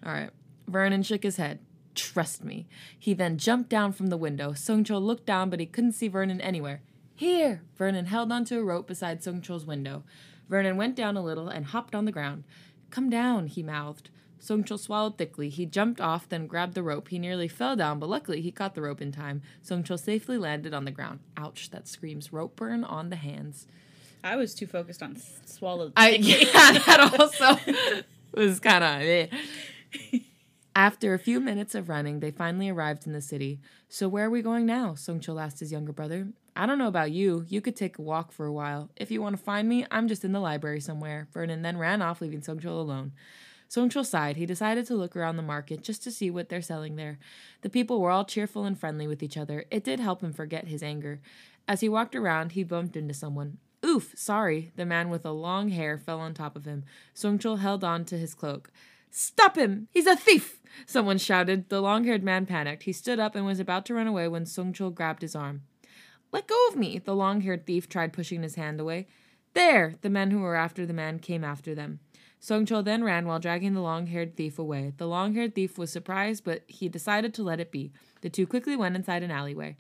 All 0.04 0.12
right. 0.12 0.30
Vernon 0.68 1.02
shook 1.02 1.22
his 1.22 1.36
head. 1.36 1.58
Trust 1.94 2.44
me. 2.44 2.66
He 2.98 3.14
then 3.14 3.38
jumped 3.38 3.70
down 3.70 3.92
from 3.92 4.08
the 4.08 4.16
window. 4.16 4.52
Sungchul 4.52 5.02
looked 5.02 5.26
down, 5.26 5.50
but 5.50 5.60
he 5.60 5.66
couldn't 5.66 5.92
see 5.92 6.08
Vernon 6.08 6.40
anywhere. 6.40 6.82
Here! 7.14 7.62
Vernon 7.76 8.06
held 8.06 8.30
onto 8.30 8.58
a 8.58 8.64
rope 8.64 8.86
beside 8.86 9.22
Sungchul's 9.22 9.64
window. 9.64 10.04
Vernon 10.48 10.76
went 10.76 10.94
down 10.94 11.16
a 11.16 11.25
little 11.25 11.48
and 11.48 11.66
hopped 11.66 11.94
on 11.94 12.04
the 12.04 12.12
ground. 12.12 12.44
Come 12.90 13.08
down, 13.08 13.46
he 13.46 13.62
mouthed. 13.62 14.10
Sungchul 14.40 14.78
swallowed 14.78 15.18
thickly. 15.18 15.48
He 15.48 15.66
jumped 15.66 16.00
off, 16.00 16.28
then 16.28 16.46
grabbed 16.46 16.75
the 16.75 16.82
rope. 16.82 17.08
He 17.08 17.18
nearly 17.18 17.48
fell 17.48 17.75
down, 17.75 17.98
but 17.98 18.08
luckily 18.08 18.42
he 18.42 18.52
caught 18.52 18.75
the 18.75 18.82
rope 18.82 19.00
in 19.00 19.12
time. 19.12 19.42
Sungchul 19.64 19.98
safely 19.98 20.38
landed 20.38 20.75
on 20.75 20.84
the 20.84 20.90
ground. 20.90 21.20
Ouch, 21.36 21.70
that 21.70 21.88
screams 21.88 22.32
rope 22.32 22.54
burn 22.56 22.84
on 22.84 23.08
the 23.08 23.16
hands. 23.16 23.66
I 24.25 24.37
was 24.37 24.54
too 24.54 24.66
focused 24.66 25.02
on 25.02 25.16
s- 25.16 25.40
swallowed. 25.46 25.92
I 25.96 26.11
yeah, 26.20 26.73
that 26.78 27.14
also 27.18 28.02
was 28.35 28.61
kind 28.61 28.85
of. 28.85 29.02
Eh. 29.02 29.26
After 30.76 31.14
a 31.14 31.18
few 31.18 31.40
minutes 31.40 31.75
of 31.75 31.88
running, 31.88 32.20
they 32.20 32.30
finally 32.30 32.68
arrived 32.68 33.06
in 33.06 33.12
the 33.14 33.23
city. 33.23 33.61
So 33.88 34.08
where 34.08 34.26
are 34.26 34.30
we 34.30 34.42
going 34.42 34.66
now? 34.66 34.90
Sungchul 34.90 35.42
asked 35.42 35.61
his 35.61 35.73
younger 35.73 35.92
brother. 35.92 36.28
I 36.54 36.66
don't 36.66 36.78
know 36.78 36.88
about 36.88 37.12
you. 37.12 37.46
You 37.49 37.61
could 37.62 37.76
take 37.76 37.99
a 37.99 38.02
walk 38.02 38.30
for 38.30 38.44
a 38.44 38.52
while. 38.52 38.90
If 38.96 39.11
you 39.11 39.23
want 39.23 39.37
to 39.38 39.42
find 39.42 39.68
me, 39.68 39.87
I'm 39.90 40.06
just 40.08 40.25
in 40.25 40.32
the 40.32 40.40
library 40.40 40.80
somewhere. 40.80 41.28
Vernon 41.32 41.62
then 41.62 41.78
ran 41.78 42.02
off, 42.02 42.20
leaving 42.20 42.40
Sungchul 42.42 42.66
alone. 42.78 43.12
Sungchul 43.70 44.04
sighed. 44.04 44.37
He 44.37 44.46
decided 44.46 44.87
to 44.87 44.94
look 44.94 45.16
around 45.16 45.37
the 45.37 45.42
market 45.42 45.82
just 45.82 46.02
to 46.04 46.11
see 46.11 46.30
what 46.30 46.49
they're 46.49 46.62
selling 46.62 46.96
there. 46.96 47.18
The 47.62 47.70
people 47.70 48.00
were 48.00 48.11
all 48.11 48.25
cheerful 48.25 48.64
and 48.64 48.78
friendly 48.78 49.06
with 49.06 49.23
each 49.23 49.37
other. 49.37 49.64
It 49.70 49.82
did 49.85 49.99
help 50.00 50.23
him 50.23 50.32
forget 50.32 50.68
his 50.68 50.82
anger. 50.82 51.20
As 51.66 51.80
he 51.80 51.88
walked 51.88 52.14
around, 52.14 52.52
he 52.52 52.62
bumped 52.64 52.96
into 52.96 53.14
someone. 53.14 53.58
Oof, 53.85 54.12
sorry. 54.16 54.73
The 54.76 54.87
man 54.87 55.11
with 55.11 55.23
the 55.23 55.35
long 55.35 55.68
hair 55.68 55.99
fell 55.99 56.21
on 56.21 56.35
top 56.35 56.56
of 56.56 56.64
him. 56.64 56.85
Sungchul 57.14 57.59
held 57.59 57.85
on 57.85 58.04
to 58.06 58.18
his 58.18 58.35
cloak. 58.35 58.71
Stop 59.11 59.56
him! 59.56 59.88
He's 59.92 60.06
a 60.06 60.16
thief! 60.16 60.61
Someone 60.85 61.18
shouted. 61.18 61.68
The 61.68 61.80
long 61.80 62.04
haired 62.04 62.23
man 62.23 62.45
panicked. 62.45 62.83
He 62.83 62.92
stood 62.92 63.18
up 63.18 63.35
and 63.35 63.47
was 63.47 63.61
about 63.61 63.87
to 63.87 63.95
run 63.95 64.06
away 64.06 64.28
when 64.28 64.45
Sungchul 64.45 64.95
grabbed 64.95 65.23
his 65.23 65.35
arm. 65.35 65.62
Let 66.33 66.49
go 66.49 66.66
of 66.68 66.76
me! 66.76 66.99
The 66.99 67.14
long 67.14 67.40
haired 67.40 67.66
thief 67.66 67.88
tried 67.88 68.12
pushing 68.12 68.42
his 68.42 68.56
hand 68.56 68.80
away. 68.80 69.06
There! 69.54 69.95
The 70.02 70.11
men 70.11 70.33
who 70.33 70.40
were 70.40 70.56
after 70.56 70.85
the 70.85 70.92
man 70.92 71.18
came 71.18 71.45
after 71.45 71.75
them. 71.75 72.00
Sungchul 72.40 72.85
then 72.85 73.02
ran 73.02 73.26
while 73.26 73.38
dragging 73.38 73.73
the 73.73 73.80
long 73.80 74.09
haired 74.09 74.37
thief 74.37 74.59
away. 74.59 74.92
The 74.99 75.09
long 75.09 75.35
haired 75.35 75.54
thief 75.54 75.78
was 75.78 75.90
surprised, 75.90 76.45
but 76.45 76.64
he 76.66 76.88
decided 76.88 77.33
to 77.35 77.42
let 77.42 77.61
it 77.61 77.73
be. 77.73 77.92
The 78.21 78.28
two 78.28 78.47
quickly 78.47 78.76
went 78.76 78.97
inside 78.97 79.23
an 79.23 79.30
alleyway. 79.30 79.76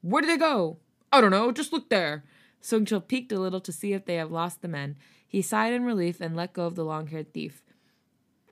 Where 0.00 0.22
did 0.22 0.30
they 0.30 0.38
go? 0.38 0.78
I 1.12 1.20
don't 1.20 1.30
know, 1.30 1.52
just 1.52 1.72
look 1.72 1.88
there. 1.88 2.24
Sungchul 2.62 3.06
peeked 3.06 3.32
a 3.32 3.40
little 3.40 3.60
to 3.60 3.72
see 3.72 3.92
if 3.92 4.04
they 4.04 4.14
have 4.14 4.30
lost 4.30 4.62
the 4.62 4.68
men. 4.68 4.96
He 5.26 5.42
sighed 5.42 5.72
in 5.72 5.84
relief 5.84 6.20
and 6.20 6.36
let 6.36 6.52
go 6.52 6.66
of 6.66 6.76
the 6.76 6.84
long 6.84 7.08
haired 7.08 7.32
thief. 7.32 7.62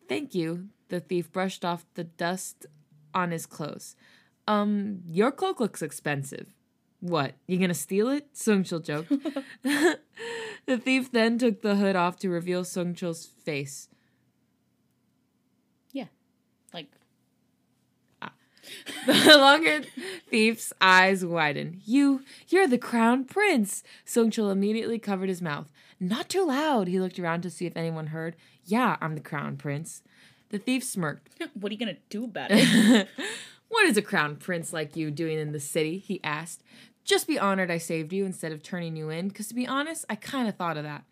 Thank 0.08 0.34
you. 0.34 0.68
The 0.88 1.00
thief 1.00 1.30
brushed 1.30 1.64
off 1.64 1.86
the 1.94 2.04
dust 2.04 2.66
on 3.14 3.30
his 3.30 3.46
clothes. 3.46 3.94
Um, 4.48 5.02
your 5.08 5.30
cloak 5.30 5.60
looks 5.60 5.82
expensive. 5.82 6.54
What, 7.00 7.34
you 7.46 7.58
gonna 7.58 7.74
steal 7.74 8.08
it? 8.08 8.34
Sungchul 8.34 8.84
joked. 8.84 9.10
the 10.66 10.78
thief 10.78 11.12
then 11.12 11.38
took 11.38 11.62
the 11.62 11.76
hood 11.76 11.96
off 11.96 12.16
to 12.18 12.28
reveal 12.28 12.64
Sungchul's 12.64 13.24
face. 13.24 13.88
yeah, 15.92 16.06
like 16.74 16.88
The 19.06 19.36
longer 19.36 19.82
thief's 20.28 20.72
eyes 20.80 21.24
widened. 21.24 21.80
You, 21.84 22.22
you're 22.48 22.66
the 22.66 22.78
crown 22.78 23.24
prince. 23.24 23.82
Sungchul 24.06 24.52
immediately 24.52 24.98
covered 24.98 25.28
his 25.28 25.42
mouth. 25.42 25.70
Not 25.98 26.28
too 26.28 26.46
loud. 26.46 26.88
He 26.88 27.00
looked 27.00 27.18
around 27.18 27.42
to 27.42 27.50
see 27.50 27.66
if 27.66 27.76
anyone 27.76 28.08
heard. 28.08 28.36
Yeah, 28.64 28.96
I'm 29.00 29.14
the 29.14 29.20
crown 29.20 29.56
prince. 29.56 30.02
The 30.50 30.58
thief 30.58 30.84
smirked. 30.84 31.28
what 31.54 31.70
are 31.70 31.74
you 31.74 31.78
gonna 31.78 31.96
do 32.08 32.24
about 32.24 32.50
it? 32.50 33.08
what 33.68 33.86
is 33.86 33.96
a 33.96 34.02
crown 34.02 34.36
prince 34.36 34.72
like 34.72 34.96
you 34.96 35.10
doing 35.10 35.38
in 35.38 35.52
the 35.52 35.60
city? 35.60 35.98
He 35.98 36.20
asked. 36.22 36.62
Just 37.04 37.26
be 37.26 37.38
honored 37.38 37.70
I 37.70 37.78
saved 37.78 38.12
you 38.12 38.24
instead 38.24 38.52
of 38.52 38.62
turning 38.62 38.96
you 38.96 39.08
in, 39.10 39.28
because 39.28 39.48
to 39.48 39.54
be 39.54 39.66
honest, 39.66 40.04
I 40.08 40.14
kind 40.14 40.48
of 40.48 40.56
thought 40.56 40.76
of 40.76 40.84
that. 40.84 41.04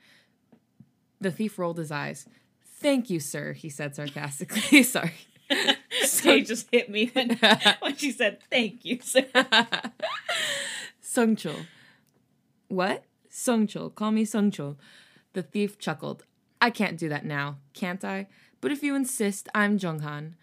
The 1.21 1.31
thief 1.31 1.59
rolled 1.59 1.79
his 1.79 1.91
eyes. 1.91 2.27
Thank 2.65 3.11
you, 3.11 3.19
sir, 3.19 3.53
he 3.53 3.69
said 3.69 3.97
sarcastically. 3.97 4.83
Sorry. 4.83 5.15
Tay 6.23 6.43
just 6.43 6.69
hit 6.71 6.91
me 6.91 7.11
when, 7.13 7.39
when 7.81 7.97
she 7.97 8.11
said 8.13 8.39
thank 8.51 8.85
you, 8.85 8.99
sir. 9.03 9.27
Sungchul. 11.03 11.67
What? 12.69 13.05
Sungchul. 13.31 13.95
Call 13.95 14.11
me 14.11 14.25
Sungchul. 14.25 14.77
The 15.33 15.43
thief 15.43 15.79
chuckled. 15.79 16.25
I 16.61 16.71
can't 16.71 16.99
do 16.99 17.09
that 17.09 17.25
now, 17.25 17.59
can't 17.73 18.05
I? 18.05 18.27
But 18.61 18.73
if 18.73 18.83
you 18.83 18.95
insist, 18.95 19.49
I'm 19.55 19.79
Junghan. 19.79 20.35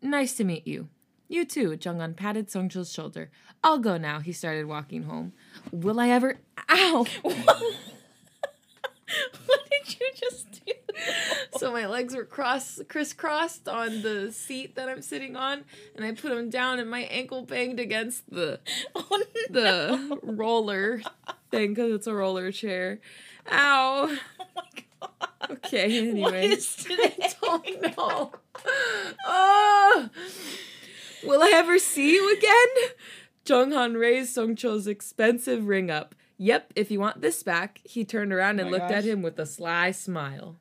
Nice 0.00 0.36
to 0.36 0.44
meet 0.44 0.66
you. 0.66 0.88
You 1.28 1.44
too, 1.44 1.70
Junghan 1.70 2.16
patted 2.16 2.48
Sungchul's 2.48 2.92
shoulder. 2.92 3.30
I'll 3.62 3.78
go 3.78 3.98
now, 3.98 4.20
he 4.20 4.32
started 4.32 4.66
walking 4.66 5.02
home. 5.02 5.32
Will 5.72 6.00
I 6.00 6.08
ever. 6.08 6.36
Ow! 6.70 7.04
what 7.22 7.36
did 9.70 10.00
you 10.00 10.08
just 10.14 10.64
do? 10.64 10.72
So 11.58 11.72
my 11.72 11.86
legs 11.86 12.14
were 12.14 12.24
cross 12.24 12.80
crisscrossed 12.88 13.68
on 13.68 14.02
the 14.02 14.32
seat 14.32 14.76
that 14.76 14.88
I'm 14.88 15.02
sitting 15.02 15.36
on, 15.36 15.64
and 15.94 16.04
I 16.04 16.12
put 16.12 16.30
them 16.30 16.50
down, 16.50 16.78
and 16.78 16.90
my 16.90 17.00
ankle 17.02 17.42
banged 17.42 17.80
against 17.80 18.30
the 18.30 18.60
Oh, 18.94 19.22
the 19.50 20.18
roller 20.22 21.02
thing 21.50 21.74
because 21.74 21.92
it's 21.92 22.06
a 22.06 22.14
roller 22.14 22.52
chair. 22.52 23.00
Ow! 23.50 24.08
Oh 24.40 24.46
my 24.54 24.62
god. 25.00 25.50
Okay, 25.50 26.08
anyway. 26.08 26.46
is 26.48 26.76
today? 26.76 27.14
don't 27.42 27.96
know. 27.96 28.32
Oh, 29.26 30.10
will 31.24 31.42
I 31.42 31.52
ever 31.54 31.78
see 31.78 32.12
you 32.12 32.36
again? 32.36 32.92
Jung 33.46 33.72
Han 33.72 33.94
raised 33.94 34.36
Songchul's 34.36 34.86
expensive 34.86 35.66
ring 35.66 35.90
up. 35.90 36.14
Yep, 36.36 36.74
if 36.76 36.90
you 36.90 37.00
want 37.00 37.20
this 37.20 37.42
back. 37.42 37.80
He 37.84 38.04
turned 38.04 38.32
around 38.32 38.60
and 38.60 38.70
my 38.70 38.78
looked 38.78 38.90
at 38.90 39.04
him 39.04 39.22
with 39.22 39.38
a 39.38 39.46
sly 39.46 39.90
smile. 39.90 40.56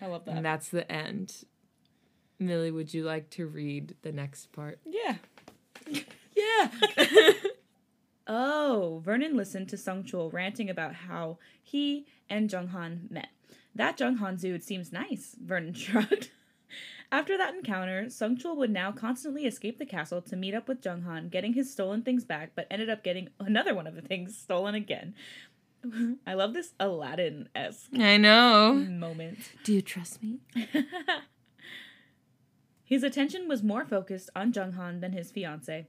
I 0.00 0.06
love 0.06 0.24
that. 0.26 0.36
And 0.36 0.44
that's 0.44 0.68
the 0.68 0.90
end. 0.90 1.44
Millie, 2.38 2.70
would 2.70 2.94
you 2.94 3.04
like 3.04 3.30
to 3.30 3.46
read 3.46 3.94
the 4.02 4.12
next 4.12 4.52
part? 4.52 4.78
Yeah. 4.84 5.16
Yeah. 6.36 6.70
Oh, 8.30 9.00
Vernon 9.02 9.36
listened 9.36 9.70
to 9.70 9.78
Sung 9.78 10.04
Chul 10.04 10.30
ranting 10.30 10.68
about 10.68 10.94
how 10.94 11.38
he 11.62 12.06
and 12.28 12.52
Jung 12.52 12.68
Han 12.68 13.08
met. 13.10 13.28
That 13.74 13.98
Jung 13.98 14.16
Han 14.16 14.36
dude 14.36 14.62
seems 14.62 14.92
nice, 14.92 15.34
Vernon 15.42 15.72
shrugged. 15.74 16.30
After 17.10 17.38
that 17.38 17.54
encounter, 17.54 18.10
Sung 18.10 18.36
Chul 18.36 18.54
would 18.56 18.70
now 18.70 18.92
constantly 18.92 19.46
escape 19.46 19.78
the 19.78 19.86
castle 19.86 20.20
to 20.20 20.36
meet 20.36 20.52
up 20.54 20.68
with 20.68 20.84
Jung 20.84 21.02
Han, 21.02 21.30
getting 21.30 21.54
his 21.54 21.72
stolen 21.72 22.02
things 22.02 22.26
back, 22.26 22.50
but 22.54 22.66
ended 22.70 22.90
up 22.90 23.02
getting 23.02 23.30
another 23.40 23.74
one 23.74 23.86
of 23.86 23.94
the 23.94 24.02
things 24.02 24.36
stolen 24.36 24.74
again. 24.74 25.14
I 26.26 26.34
love 26.34 26.54
this 26.54 26.72
Aladdin 26.80 27.48
esque 27.54 27.90
I 27.98 28.16
know. 28.16 28.74
moment. 28.74 29.38
Do 29.64 29.72
you 29.72 29.82
trust 29.82 30.22
me? 30.22 30.38
His 32.84 33.02
attention 33.02 33.48
was 33.48 33.62
more 33.62 33.84
focused 33.84 34.30
on 34.34 34.52
Jung 34.52 34.72
Han 34.72 35.00
than 35.00 35.12
his 35.12 35.30
fiance. 35.30 35.86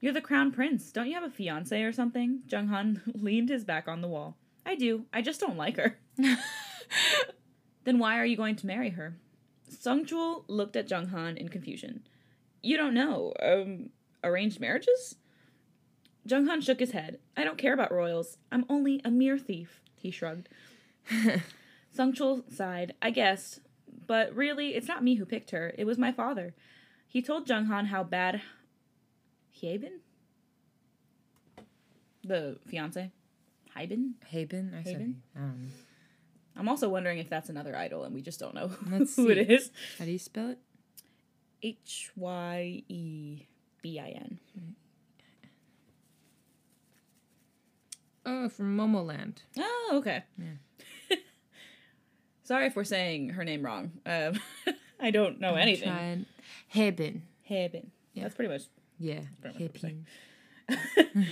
You're 0.00 0.12
the 0.12 0.20
crown 0.20 0.52
prince. 0.52 0.92
Don't 0.92 1.06
you 1.06 1.14
have 1.14 1.22
a 1.24 1.30
fiance 1.30 1.82
or 1.82 1.92
something? 1.92 2.42
Jung 2.46 2.68
Han 2.68 3.00
leaned 3.14 3.48
his 3.48 3.64
back 3.64 3.88
on 3.88 4.02
the 4.02 4.08
wall. 4.08 4.36
I 4.66 4.74
do. 4.74 5.06
I 5.14 5.22
just 5.22 5.40
don't 5.40 5.56
like 5.56 5.76
her. 5.78 5.98
then 7.84 7.98
why 7.98 8.18
are 8.18 8.26
you 8.26 8.36
going 8.36 8.56
to 8.56 8.66
marry 8.66 8.90
her? 8.90 9.16
Sung 9.68 10.04
Chul 10.04 10.44
looked 10.48 10.76
at 10.76 10.90
Jung 10.90 11.08
Han 11.08 11.38
in 11.38 11.48
confusion. 11.48 12.06
You 12.62 12.76
don't 12.76 12.94
know. 12.94 13.32
Um, 13.42 13.90
arranged 14.22 14.60
marriages? 14.60 15.16
Jung 16.26 16.46
Han 16.46 16.60
shook 16.60 16.80
his 16.80 16.90
head. 16.92 17.18
I 17.36 17.44
don't 17.44 17.58
care 17.58 17.72
about 17.74 17.92
royals. 17.92 18.38
I'm 18.50 18.64
only 18.68 19.00
a 19.04 19.10
mere 19.10 19.38
thief, 19.38 19.80
he 19.96 20.10
shrugged. 20.10 20.48
Sung 21.92 22.12
Chul 22.12 22.42
sighed. 22.52 22.94
I 23.00 23.10
guessed. 23.10 23.60
But 24.06 24.34
really, 24.34 24.74
it's 24.74 24.88
not 24.88 25.02
me 25.04 25.14
who 25.16 25.24
picked 25.24 25.50
her. 25.52 25.72
It 25.78 25.84
was 25.84 25.98
my 25.98 26.12
father. 26.12 26.54
He 27.08 27.22
told 27.22 27.48
Jung 27.48 27.66
Han 27.66 27.86
how 27.86 28.02
bad 28.04 28.42
Hyebin? 29.62 30.00
The 32.24 32.58
fiance? 32.66 33.10
Hyben? 33.76 34.14
Haben? 34.32 34.74
I 34.78 34.82
said 34.82 34.92
Haben? 34.94 35.22
I 35.34 35.38
don't 35.40 35.62
know. 35.62 35.68
I'm 36.58 36.68
also 36.68 36.88
wondering 36.88 37.18
if 37.18 37.28
that's 37.28 37.50
another 37.50 37.76
idol 37.76 38.04
and 38.04 38.14
we 38.14 38.22
just 38.22 38.40
don't 38.40 38.54
know 38.54 38.70
Let's 38.90 39.14
who 39.16 39.28
it 39.28 39.46
see. 39.46 39.54
is. 39.54 39.70
How 39.98 40.04
do 40.06 40.10
you 40.10 40.18
spell 40.18 40.50
it? 40.50 40.58
H 41.62 42.10
Y 42.16 42.82
E 42.88 43.42
B 43.82 44.00
I 44.00 44.08
N. 44.10 44.38
Oh, 48.28 48.48
from 48.48 48.76
Momoland. 48.76 49.36
Oh, 49.56 49.90
okay. 49.94 50.24
Sorry 52.42 52.66
if 52.66 52.74
we're 52.74 52.82
saying 52.84 53.30
her 53.30 53.44
name 53.44 53.64
wrong. 53.64 53.92
Um, 54.04 54.40
I 55.00 55.12
don't 55.12 55.40
know 55.40 55.54
anything. 55.54 55.88
Trying. 55.88 56.26
Hyebin. 56.74 57.86
Yeah. 58.14 58.24
That's 58.24 58.34
pretty 58.34 58.52
much 58.52 58.62
Yeah. 58.98 59.20
What 59.42 59.54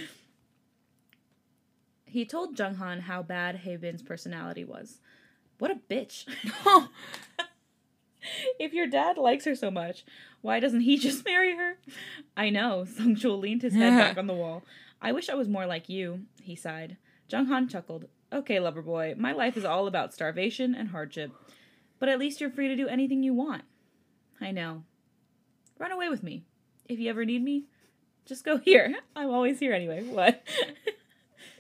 He 2.05 2.25
told 2.25 2.57
Jung 2.57 2.77
Han 2.77 3.01
how 3.01 3.23
bad 3.23 3.63
Haven's 3.65 4.03
personality 4.03 4.63
was. 4.63 5.01
What 5.59 5.73
a 5.73 5.81
bitch. 5.91 6.27
if 8.61 8.73
your 8.73 8.87
dad 8.87 9.19
likes 9.19 9.45
her 9.47 9.57
so 9.57 9.69
much, 9.69 10.05
why 10.41 10.61
doesn't 10.61 10.83
he 10.83 10.97
just 10.97 11.25
marry 11.25 11.57
her? 11.57 11.79
I 12.37 12.51
know. 12.51 12.85
Sung 12.85 13.17
Chul 13.17 13.41
leaned 13.41 13.63
his 13.63 13.75
head 13.75 13.91
back 13.99 14.17
on 14.17 14.29
the 14.29 14.35
wall. 14.35 14.63
I 15.01 15.13
wish 15.13 15.29
I 15.29 15.35
was 15.35 15.49
more 15.49 15.67
like 15.67 15.89
you, 15.89 16.23
he 16.43 16.57
sighed. 16.57 16.97
Jung 17.29 17.47
Han 17.47 17.69
chuckled. 17.69 18.07
Okay, 18.33 18.59
lover 18.59 18.83
boy, 18.83 19.15
my 19.17 19.33
life 19.33 19.57
is 19.57 19.65
all 19.65 19.87
about 19.87 20.15
starvation 20.15 20.75
and 20.75 20.89
hardship. 20.89 21.31
But 21.99 22.09
at 22.09 22.19
least 22.19 22.41
you're 22.41 22.51
free 22.51 22.69
to 22.69 22.77
do 22.77 22.89
anything 22.89 23.23
you 23.23 23.35
want. 23.35 23.63
I 24.41 24.51
know. 24.51 24.85
Run 25.79 25.93
away 25.93 26.09
with 26.09 26.23
me. 26.23 26.45
If 26.87 26.99
you 26.99 27.09
ever 27.11 27.25
need 27.25 27.43
me, 27.43 27.65
just 28.27 28.45
go 28.45 28.59
here. 28.65 28.95
I'm 29.15 29.31
always 29.31 29.59
here 29.59 29.73
anyway. 29.73 30.03
What? 30.03 30.43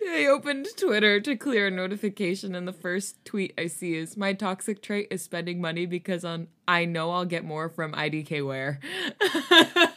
I 0.06 0.26
opened 0.26 0.66
Twitter 0.76 1.18
to 1.20 1.36
clear 1.36 1.68
a 1.68 1.70
notification, 1.70 2.54
and 2.54 2.68
the 2.68 2.72
first 2.74 3.24
tweet 3.24 3.54
I 3.56 3.68
see 3.68 3.94
is 3.94 4.16
My 4.16 4.34
toxic 4.34 4.82
trait 4.82 5.08
is 5.10 5.22
spending 5.22 5.60
money 5.60 5.86
because 5.86 6.24
on 6.24 6.48
I 6.68 6.84
know 6.84 7.10
I'll 7.10 7.24
get 7.24 7.44
more 7.44 7.68
from 7.68 7.92
IDK 7.92 8.46
Wear. 8.46 8.80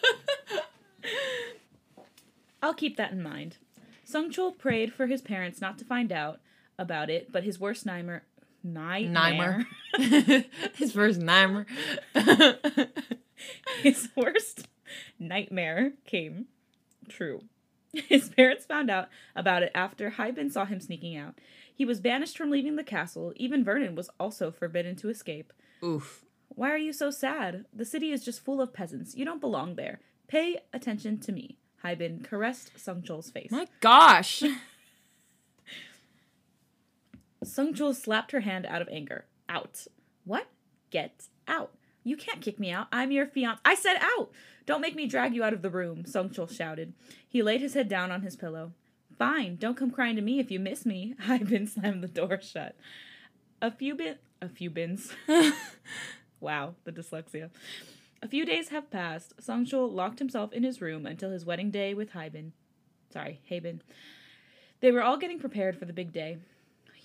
I'll 2.67 2.73
keep 2.73 2.97
that 2.97 3.13
in 3.13 3.23
mind. 3.23 3.55
Sung 4.03 4.29
Chul 4.29 4.57
prayed 4.57 4.91
for 4.91 5.07
his 5.07 5.21
parents 5.21 5.61
not 5.61 5.77
to 5.77 5.85
find 5.85 6.11
out 6.11 6.41
about 6.77 7.09
it, 7.09 7.31
but 7.31 7.45
his 7.45 7.61
worst 7.61 7.85
nightmare. 7.85 8.23
Nightmare. 8.61 9.65
His 10.75 10.91
first 10.91 11.21
Nymer. 11.21 11.65
his 13.81 14.09
worst 14.17 14.67
nightmare 15.17 15.93
came 16.05 16.47
true. 17.07 17.43
His 17.93 18.27
parents 18.27 18.65
found 18.65 18.89
out 18.89 19.07
about 19.33 19.63
it 19.63 19.71
after 19.73 20.11
Hyben 20.11 20.51
saw 20.51 20.65
him 20.65 20.81
sneaking 20.81 21.15
out. 21.15 21.39
He 21.73 21.85
was 21.85 22.01
banished 22.01 22.37
from 22.37 22.51
leaving 22.51 22.75
the 22.75 22.83
castle. 22.83 23.31
Even 23.37 23.63
Vernon 23.63 23.95
was 23.95 24.09
also 24.19 24.51
forbidden 24.51 24.97
to 24.97 25.09
escape. 25.09 25.53
Oof. 25.81 26.25
Why 26.49 26.71
are 26.71 26.77
you 26.77 26.91
so 26.91 27.11
sad? 27.11 27.63
The 27.73 27.85
city 27.85 28.11
is 28.11 28.25
just 28.25 28.43
full 28.43 28.59
of 28.59 28.73
peasants. 28.73 29.15
You 29.15 29.23
don't 29.23 29.39
belong 29.39 29.75
there. 29.75 30.01
Pay 30.27 30.57
attention 30.73 31.19
to 31.19 31.31
me. 31.31 31.57
Hyben 31.83 32.23
caressed 32.23 32.77
Sung 32.77 33.01
Chul's 33.01 33.29
face. 33.29 33.51
My 33.51 33.67
gosh. 33.79 34.43
Sung 37.43 37.73
Chul 37.73 37.95
slapped 37.95 38.31
her 38.31 38.41
hand 38.41 38.65
out 38.65 38.81
of 38.81 38.89
anger. 38.89 39.25
Out. 39.47 39.87
What? 40.25 40.47
Get 40.89 41.27
out. 41.47 41.71
You 42.03 42.17
can't 42.17 42.41
kick 42.41 42.59
me 42.59 42.71
out. 42.71 42.87
I'm 42.91 43.11
your 43.11 43.27
fiance. 43.27 43.61
I 43.63 43.75
said 43.75 43.97
out. 44.01 44.31
Don't 44.65 44.81
make 44.81 44.95
me 44.95 45.07
drag 45.07 45.33
you 45.33 45.43
out 45.43 45.53
of 45.53 45.61
the 45.61 45.69
room, 45.69 46.05
Sung 46.05 46.29
Chul 46.29 46.49
shouted. 46.49 46.93
He 47.27 47.41
laid 47.41 47.61
his 47.61 47.73
head 47.73 47.87
down 47.87 48.11
on 48.11 48.21
his 48.21 48.35
pillow. 48.35 48.73
Fine, 49.17 49.55
don't 49.55 49.77
come 49.77 49.91
crying 49.91 50.15
to 50.17 50.21
me 50.21 50.39
if 50.39 50.51
you 50.51 50.59
miss 50.59 50.85
me. 50.85 51.15
Ivan 51.27 51.67
slammed 51.67 52.03
the 52.03 52.07
door 52.07 52.39
shut. 52.41 52.75
A 53.61 53.71
few 53.71 53.95
bin 53.95 54.15
a 54.41 54.49
few 54.49 54.69
bins. 54.69 55.11
wow, 56.39 56.75
the 56.83 56.91
dyslexia. 56.91 57.49
A 58.21 58.27
few 58.27 58.45
days 58.45 58.69
have 58.69 58.89
passed. 58.89 59.33
Sung 59.39 59.63
Chul 59.65 59.93
locked 59.93 60.17
himself 60.17 60.51
in 60.51 60.63
his 60.63 60.81
room 60.81 61.05
until 61.05 61.29
his 61.29 61.45
wedding 61.45 61.69
day 61.69 61.93
with 61.93 62.11
Hyben. 62.11 62.51
Sorry, 63.11 63.41
Haben. 63.47 63.81
They 64.79 64.91
were 64.91 65.03
all 65.03 65.17
getting 65.17 65.39
prepared 65.39 65.77
for 65.77 65.85
the 65.85 65.93
big 65.93 66.11
day. 66.11 66.37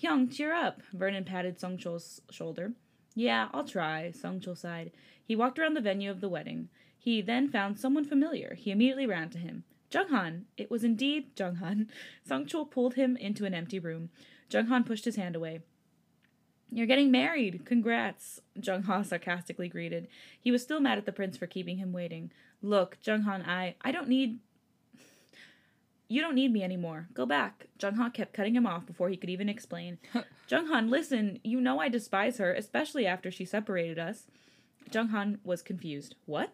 Hyung, 0.01 0.31
cheer 0.31 0.53
up. 0.53 0.81
Vernon 0.91 1.23
patted 1.23 1.59
Sung 1.59 1.77
Chul's 1.77 2.21
shoulder. 2.31 2.73
Yeah, 3.13 3.49
I'll 3.53 3.63
try, 3.63 4.11
Sung 4.11 4.39
Chul 4.39 4.57
sighed. 4.57 4.91
He 5.23 5.35
walked 5.35 5.59
around 5.59 5.75
the 5.75 5.81
venue 5.81 6.09
of 6.09 6.19
the 6.19 6.29
wedding. 6.29 6.69
He 6.97 7.21
then 7.21 7.47
found 7.47 7.79
someone 7.79 8.05
familiar. 8.05 8.55
He 8.55 8.71
immediately 8.71 9.05
ran 9.05 9.29
to 9.31 9.37
him. 9.37 9.65
Jung 9.91 10.09
Han. 10.09 10.45
It 10.57 10.71
was 10.71 10.83
indeed 10.83 11.37
Jung 11.37 11.55
Han. 11.55 11.89
Sung 12.27 12.45
Chul 12.45 12.69
pulled 12.69 12.95
him 12.95 13.15
into 13.17 13.45
an 13.45 13.53
empty 13.53 13.77
room. 13.77 14.09
Jung 14.49 14.65
Han 14.67 14.83
pushed 14.83 15.05
his 15.05 15.15
hand 15.15 15.35
away. 15.35 15.59
You're 16.73 16.87
getting 16.87 17.11
married. 17.11 17.65
Congrats, 17.65 18.41
Jung 18.55 18.83
Ha 18.83 19.03
sarcastically 19.03 19.69
greeted. 19.69 20.07
He 20.39 20.51
was 20.51 20.63
still 20.63 20.79
mad 20.79 20.97
at 20.97 21.05
the 21.05 21.11
prince 21.11 21.37
for 21.37 21.45
keeping 21.45 21.77
him 21.77 21.93
waiting. 21.93 22.31
Look, 22.63 22.97
Jung 23.03 23.21
Han, 23.23 23.43
I 23.43 23.75
I 23.81 23.91
don't 23.91 24.07
need 24.07 24.39
you 26.07 26.21
don't 26.21 26.35
need 26.35 26.51
me 26.51 26.63
anymore. 26.63 27.07
Go 27.13 27.25
back. 27.25 27.67
Jung 27.81 27.95
Han 27.95 28.11
kept 28.11 28.33
cutting 28.33 28.55
him 28.55 28.65
off 28.65 28.87
before 28.87 29.09
he 29.09 29.17
could 29.17 29.29
even 29.29 29.49
explain. 29.49 29.99
Jung 30.49 30.67
Han, 30.67 30.89
listen, 30.89 31.39
you 31.43 31.61
know 31.61 31.79
I 31.79 31.89
despise 31.89 32.37
her, 32.39 32.53
especially 32.53 33.05
after 33.05 33.29
she 33.29 33.45
separated 33.45 33.99
us. 33.99 34.27
Jung 34.91 35.09
Han 35.09 35.39
was 35.43 35.61
confused. 35.61 36.15
What? 36.25 36.53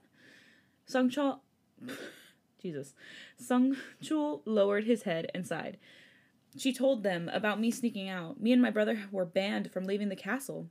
Sung 0.85 1.09
Chul 1.09 1.39
Jesus. 2.61 2.93
Sung 3.37 3.77
Chul 4.03 4.41
lowered 4.45 4.83
his 4.83 5.03
head 5.03 5.31
and 5.33 5.47
sighed. 5.47 5.77
She 6.57 6.73
told 6.73 7.03
them 7.03 7.29
about 7.31 7.59
me 7.59 7.71
sneaking 7.71 8.09
out. 8.09 8.41
Me 8.41 8.51
and 8.51 8.61
my 8.61 8.71
brother 8.71 9.03
were 9.11 9.25
banned 9.25 9.71
from 9.71 9.85
leaving 9.85 10.09
the 10.09 10.15
castle. 10.15 10.67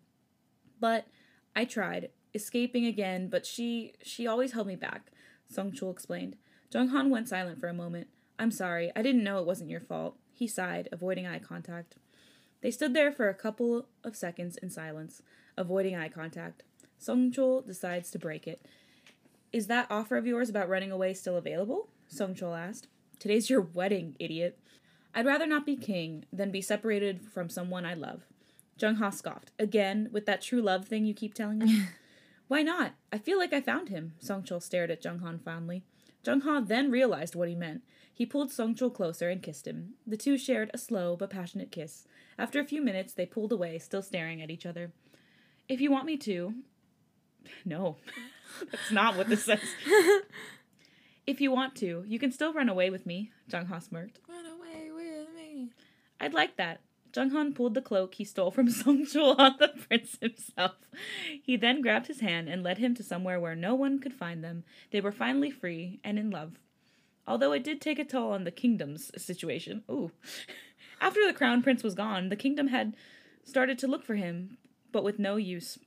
But 0.81 1.07
I 1.55 1.65
tried, 1.65 2.11
escaping 2.35 2.85
again, 2.85 3.29
but 3.29 3.47
she 3.47 3.95
she 4.03 4.27
always 4.27 4.53
held 4.53 4.67
me 4.67 4.77
back, 4.77 5.11
Sung 5.49 5.73
Chul 5.73 5.93
explained. 5.93 6.37
Jung 6.73 6.89
Han 6.89 7.11
went 7.11 7.29
silent 7.29 7.61
for 7.61 7.69
a 7.69 7.75
moment. 7.75 8.09
I'm 8.39 8.51
sorry, 8.51 8.93
I 8.95 9.03
didn't 9.03 9.25
know 9.25 9.39
it 9.39 9.47
wasn't 9.47 9.71
your 9.71 9.81
fault. 9.81 10.17
He 10.33 10.47
sighed, 10.47 10.89
avoiding 10.93 11.27
eye 11.27 11.41
contact. 11.41 11.97
They 12.61 12.71
stood 12.71 12.95
there 12.95 13.11
for 13.13 13.29
a 13.29 13.35
couple 13.35 13.87
of 14.05 14.17
seconds 14.17 14.57
in 14.57 14.71
silence, 14.71 15.23
avoiding 15.57 15.97
eye 15.97 16.09
contact. 16.09 16.63
Sung 16.99 17.33
Chul 17.33 17.67
decides 17.67 18.11
to 18.11 18.19
break 18.19 18.47
it. 18.47 18.65
Is 19.53 19.67
that 19.69 19.87
offer 19.91 20.17
of 20.17 20.27
yours 20.27 20.51
about 20.51 20.69
running 20.69 20.93
away 20.93 21.15
still 21.15 21.37
available? 21.37 21.89
Sung 22.09 22.35
Chul 22.35 22.59
asked. 22.59 22.89
Today's 23.19 23.49
your 23.49 23.61
wedding, 23.61 24.15
idiot. 24.19 24.59
I'd 25.15 25.27
rather 25.27 25.47
not 25.47 25.67
be 25.67 25.77
king 25.77 26.25
than 26.33 26.51
be 26.51 26.61
separated 26.61 27.23
from 27.33 27.49
someone 27.49 27.85
I 27.85 27.95
love. 27.95 28.23
Jung 28.79 28.97
Ha 28.97 29.11
scoffed. 29.11 29.51
Again, 29.59 30.09
with 30.13 30.27
that 30.27 30.43
true 30.43 30.63
love 30.63 30.87
thing 30.87 31.05
you 31.05 31.15
keep 31.15 31.35
telling 31.35 31.59
me? 31.59 31.83
Why 32.49 32.63
not? 32.63 32.95
I 33.13 33.19
feel 33.19 33.39
like 33.39 33.53
I 33.53 33.61
found 33.61 33.89
him. 33.89 34.15
Song 34.21 34.43
Chul 34.43 34.63
stared 34.63 34.91
at 34.91 35.05
Jung 35.05 35.19
Han 35.19 35.39
fondly. 35.39 35.83
Jung 36.25 36.41
Ha 36.43 36.61
then 36.61 36.91
realized 36.91 37.35
what 37.35 37.49
he 37.49 37.55
meant. 37.55 37.83
He 38.13 38.27
pulled 38.27 38.51
Song 38.51 38.75
Chul 38.75 38.93
closer 38.93 39.29
and 39.29 39.43
kissed 39.43 39.67
him. 39.67 39.95
The 40.07 40.17
two 40.17 40.39
shared 40.39 40.71
a 40.73 40.79
slow 40.79 41.15
but 41.17 41.31
passionate 41.31 41.71
kiss. 41.71 42.07
After 42.39 42.59
a 42.59 42.65
few 42.65 42.83
minutes, 42.83 43.13
they 43.13 43.27
pulled 43.27 43.53
away, 43.53 43.79
still 43.79 44.03
staring 44.03 44.41
at 44.41 44.51
each 44.51 44.67
other. 44.67 44.93
If 45.69 45.81
you 45.81 45.91
want 45.91 46.07
me 46.07 46.17
to. 46.19 46.55
No, 47.65 47.97
that's 48.71 48.91
not 48.91 49.17
what 49.17 49.29
this 49.29 49.45
says. 49.45 49.61
if 51.27 51.41
you 51.41 51.51
want 51.51 51.77
to, 51.77 52.05
you 52.07 52.19
can 52.19 52.31
still 52.31 52.53
run 52.53 52.69
away 52.69 52.91
with 52.91 53.07
me, 53.07 53.31
Jung 53.51 53.67
Ha 53.67 53.79
smirked. 53.79 54.19
Run 54.29 54.45
away 54.45 54.91
with 54.95 55.29
me. 55.35 55.71
I'd 56.21 56.35
like 56.35 56.57
that. 56.57 56.81
Jung 57.15 57.31
Han 57.31 57.53
pulled 57.55 57.75
the 57.75 57.83
cloak 57.83 58.15
he 58.15 58.25
stole 58.25 58.51
from 58.51 58.71
Song 58.71 59.05
Chul 59.05 59.39
on 59.39 59.57
the 59.59 59.69
prince 59.69 60.19
himself. 60.21 60.77
He 61.43 61.57
then 61.57 61.81
grabbed 61.81 62.07
his 62.07 62.21
hand 62.21 62.49
and 62.49 62.63
led 62.63 62.79
him 62.79 62.95
to 62.95 63.03
somewhere 63.03 63.41
where 63.41 63.57
no 63.57 63.75
one 63.75 63.99
could 63.99 64.13
find 64.13 64.45
them. 64.45 64.65
They 64.91 65.01
were 65.01 65.13
finally 65.13 65.51
free 65.51 66.01
and 66.05 66.19
in 66.19 66.31
love. 66.31 66.59
Although 67.27 67.53
it 67.53 67.65
did 67.65 67.81
take 67.81 67.99
a 67.99 68.05
toll 68.05 68.33
on 68.33 68.45
the 68.45 68.51
kingdom's 68.51 69.11
situation. 69.21 69.85
Ooh. 69.91 70.13
After 71.01 71.27
the 71.27 71.33
crown 71.33 71.63
prince 71.63 71.83
was 71.83 71.95
gone, 71.95 72.29
the 72.29 72.37
kingdom 72.37 72.69
had 72.69 72.95
started 73.45 73.79
to 73.79 73.87
look 73.87 74.05
for 74.05 74.17
him, 74.17 74.59
but 74.93 75.05
with 75.05 75.19
no 75.19 75.37
use. 75.37 75.79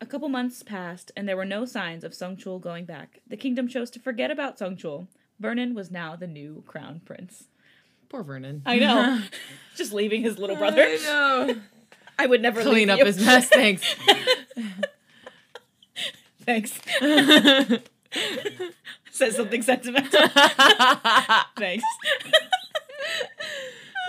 A 0.00 0.06
couple 0.06 0.28
months 0.28 0.62
passed, 0.62 1.12
and 1.16 1.28
there 1.28 1.36
were 1.36 1.44
no 1.44 1.64
signs 1.64 2.04
of 2.04 2.14
Song 2.14 2.36
Chul 2.36 2.60
going 2.60 2.84
back. 2.84 3.20
The 3.26 3.36
kingdom 3.36 3.68
chose 3.68 3.90
to 3.90 4.00
forget 4.00 4.30
about 4.30 4.58
Song 4.58 4.76
Chul. 4.76 5.08
Vernon 5.38 5.74
was 5.74 5.90
now 5.90 6.16
the 6.16 6.26
new 6.26 6.64
crown 6.66 7.00
prince. 7.04 7.48
Poor 8.10 8.22
Vernon. 8.24 8.62
I 8.66 8.78
know. 8.78 9.22
Just 9.76 9.92
leaving 9.94 10.20
his 10.22 10.38
little 10.38 10.56
brother. 10.56 10.82
I 10.82 10.96
know. 10.96 11.56
I 12.18 12.26
would 12.26 12.42
never 12.42 12.60
Clean 12.60 12.74
leave 12.74 12.90
up 12.90 12.98
you. 12.98 13.06
his 13.06 13.18
mess. 13.24 13.48
Thanks. 13.48 13.94
Thanks. 16.44 16.78
Says 19.10 19.36
something 19.36 19.62
sentimental. 19.62 20.28
Thanks. 21.56 21.84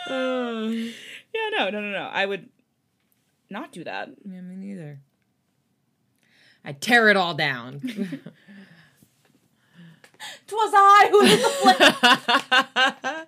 oh. 0.10 0.92
Yeah, 1.34 1.48
no, 1.58 1.70
no, 1.70 1.80
no, 1.80 1.92
no. 1.92 2.10
I 2.12 2.26
would 2.26 2.50
not 3.50 3.72
do 3.72 3.86
that. 3.86 4.10
Yeah, 4.30 4.42
me 4.42 4.58
neither. 4.58 5.00
I 6.66 6.74
tear 6.74 7.08
it 7.08 7.16
all 7.16 7.34
down. 7.34 7.80
Twas 10.48 10.72
I 10.76 11.08
who 11.10 11.22
did 11.26 11.40
the 11.40 11.50
flip. 13.00 13.21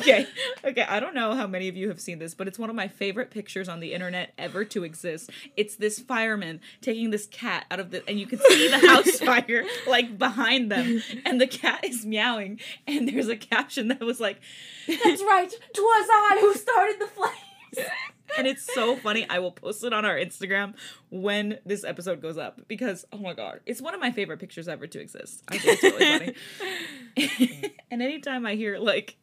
Okay, 0.00 0.26
okay. 0.64 0.82
I 0.82 1.00
don't 1.00 1.14
know 1.14 1.34
how 1.34 1.46
many 1.46 1.68
of 1.68 1.76
you 1.76 1.88
have 1.88 2.00
seen 2.00 2.18
this, 2.18 2.34
but 2.34 2.48
it's 2.48 2.58
one 2.58 2.70
of 2.70 2.76
my 2.76 2.88
favorite 2.88 3.30
pictures 3.30 3.68
on 3.68 3.80
the 3.80 3.92
internet 3.92 4.32
ever 4.38 4.64
to 4.66 4.84
exist. 4.84 5.30
It's 5.56 5.76
this 5.76 5.98
fireman 5.98 6.60
taking 6.80 7.10
this 7.10 7.26
cat 7.26 7.66
out 7.70 7.80
of 7.80 7.90
the, 7.90 8.06
and 8.08 8.18
you 8.18 8.26
can 8.26 8.38
see 8.38 8.68
the 8.68 8.86
house 8.86 9.10
fire 9.20 9.64
like 9.86 10.18
behind 10.18 10.70
them, 10.70 11.02
and 11.24 11.40
the 11.40 11.46
cat 11.46 11.84
is 11.84 12.04
meowing, 12.06 12.60
and 12.86 13.08
there's 13.08 13.28
a 13.28 13.36
caption 13.36 13.88
that 13.88 14.00
was 14.00 14.20
like, 14.20 14.40
"That's 14.86 15.22
right, 15.22 15.50
twas 15.50 16.08
I 16.10 16.38
who 16.40 16.54
started 16.54 17.00
the 17.00 17.06
flames." 17.06 17.36
and 18.38 18.46
it's 18.46 18.62
so 18.72 18.96
funny. 18.96 19.26
I 19.28 19.38
will 19.38 19.52
post 19.52 19.84
it 19.84 19.92
on 19.92 20.04
our 20.04 20.16
Instagram 20.16 20.74
when 21.10 21.58
this 21.64 21.84
episode 21.84 22.20
goes 22.20 22.38
up 22.38 22.60
because 22.68 23.04
oh 23.12 23.18
my 23.18 23.34
god, 23.34 23.60
it's 23.66 23.80
one 23.80 23.94
of 23.94 24.00
my 24.00 24.10
favorite 24.10 24.38
pictures 24.38 24.68
ever 24.68 24.86
to 24.86 25.00
exist. 25.00 25.42
I 25.48 25.58
think 25.58 25.82
it's 25.82 25.82
really 25.82 26.34
funny. 27.16 27.74
and 27.90 28.02
anytime 28.02 28.46
I 28.46 28.54
hear 28.54 28.78
like 28.78 29.16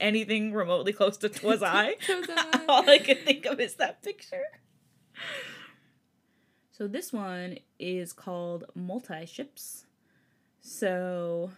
anything 0.00 0.52
remotely 0.52 0.92
close 0.92 1.16
to 1.18 1.28
"twas 1.28 1.62
I," 1.62 1.94
Twas 1.94 2.28
I. 2.30 2.60
all 2.68 2.88
I 2.88 2.98
can 2.98 3.16
think 3.18 3.46
of 3.46 3.60
is 3.60 3.74
that 3.76 4.02
picture. 4.02 4.44
So 6.70 6.86
this 6.86 7.12
one 7.12 7.58
is 7.78 8.12
called 8.12 8.64
multi 8.74 9.24
ships. 9.26 9.86
So 10.60 11.52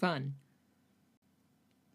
Fun. 0.00 0.34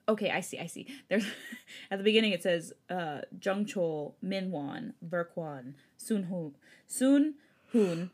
okay, 0.09 0.31
I 0.31 0.39
see, 0.39 0.57
I 0.59 0.67
see. 0.67 0.87
There's 1.09 1.25
at 1.91 1.97
the 1.97 2.03
beginning 2.03 2.31
it 2.31 2.41
says 2.43 2.73
uh 2.89 3.19
Jung 3.43 3.65
Chol, 3.65 4.13
Min 4.21 4.49
Wan, 4.51 4.93
Verkwan, 5.07 5.73
Sun 5.97 6.23
Hoon, 6.23 6.55
Sun 6.87 7.35
Hoon, 7.73 8.09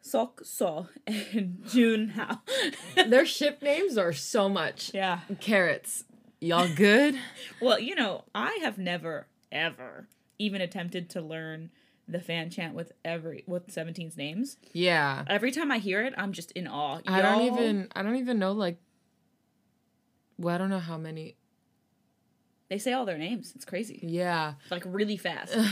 Sok 0.00 0.42
So, 0.44 0.88
and 1.06 1.62
Jun 1.66 2.10
Hao. 2.10 2.42
Their 3.08 3.24
ship 3.26 3.62
names 3.62 3.96
are 3.98 4.12
so 4.12 4.48
much. 4.48 4.92
yeah. 4.94 5.20
Carats. 5.40 6.04
Y'all 6.40 6.68
good? 6.74 7.18
Well, 7.60 7.80
you 7.80 7.96
know, 7.96 8.24
I 8.34 8.58
have 8.62 8.78
never 8.78 9.26
ever 9.50 10.06
even 10.38 10.60
attempted 10.60 11.10
to 11.10 11.20
learn 11.20 11.70
the 12.06 12.20
fan 12.20 12.50
chant 12.50 12.72
with 12.74 12.92
every 13.04 13.42
with 13.48 13.66
17's 13.74 14.16
names. 14.16 14.56
Yeah. 14.72 15.24
Every 15.26 15.50
time 15.50 15.72
I 15.72 15.78
hear 15.78 16.04
it, 16.04 16.14
I'm 16.16 16.32
just 16.32 16.52
in 16.52 16.68
awe. 16.68 17.00
I 17.06 17.20
don't 17.20 17.42
even 17.42 17.88
I 17.96 18.02
don't 18.02 18.16
even 18.16 18.38
know 18.38 18.52
like 18.52 18.78
well, 20.38 20.54
I 20.54 20.58
don't 20.58 20.70
know 20.70 20.78
how 20.78 20.96
many 20.96 21.34
They 22.68 22.78
say 22.78 22.92
all 22.92 23.04
their 23.04 23.18
names. 23.18 23.52
It's 23.56 23.64
crazy. 23.64 23.98
yeah. 24.02 24.54
Like 24.70 24.84
really 24.86 25.16
fast. 25.16 25.56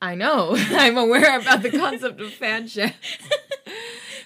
I 0.00 0.14
know. 0.14 0.54
I'm 0.56 0.96
aware 0.96 1.38
about 1.40 1.62
the 1.62 1.70
concept 1.70 2.20
of 2.20 2.32
fan 2.32 2.68
chant. 2.68 2.94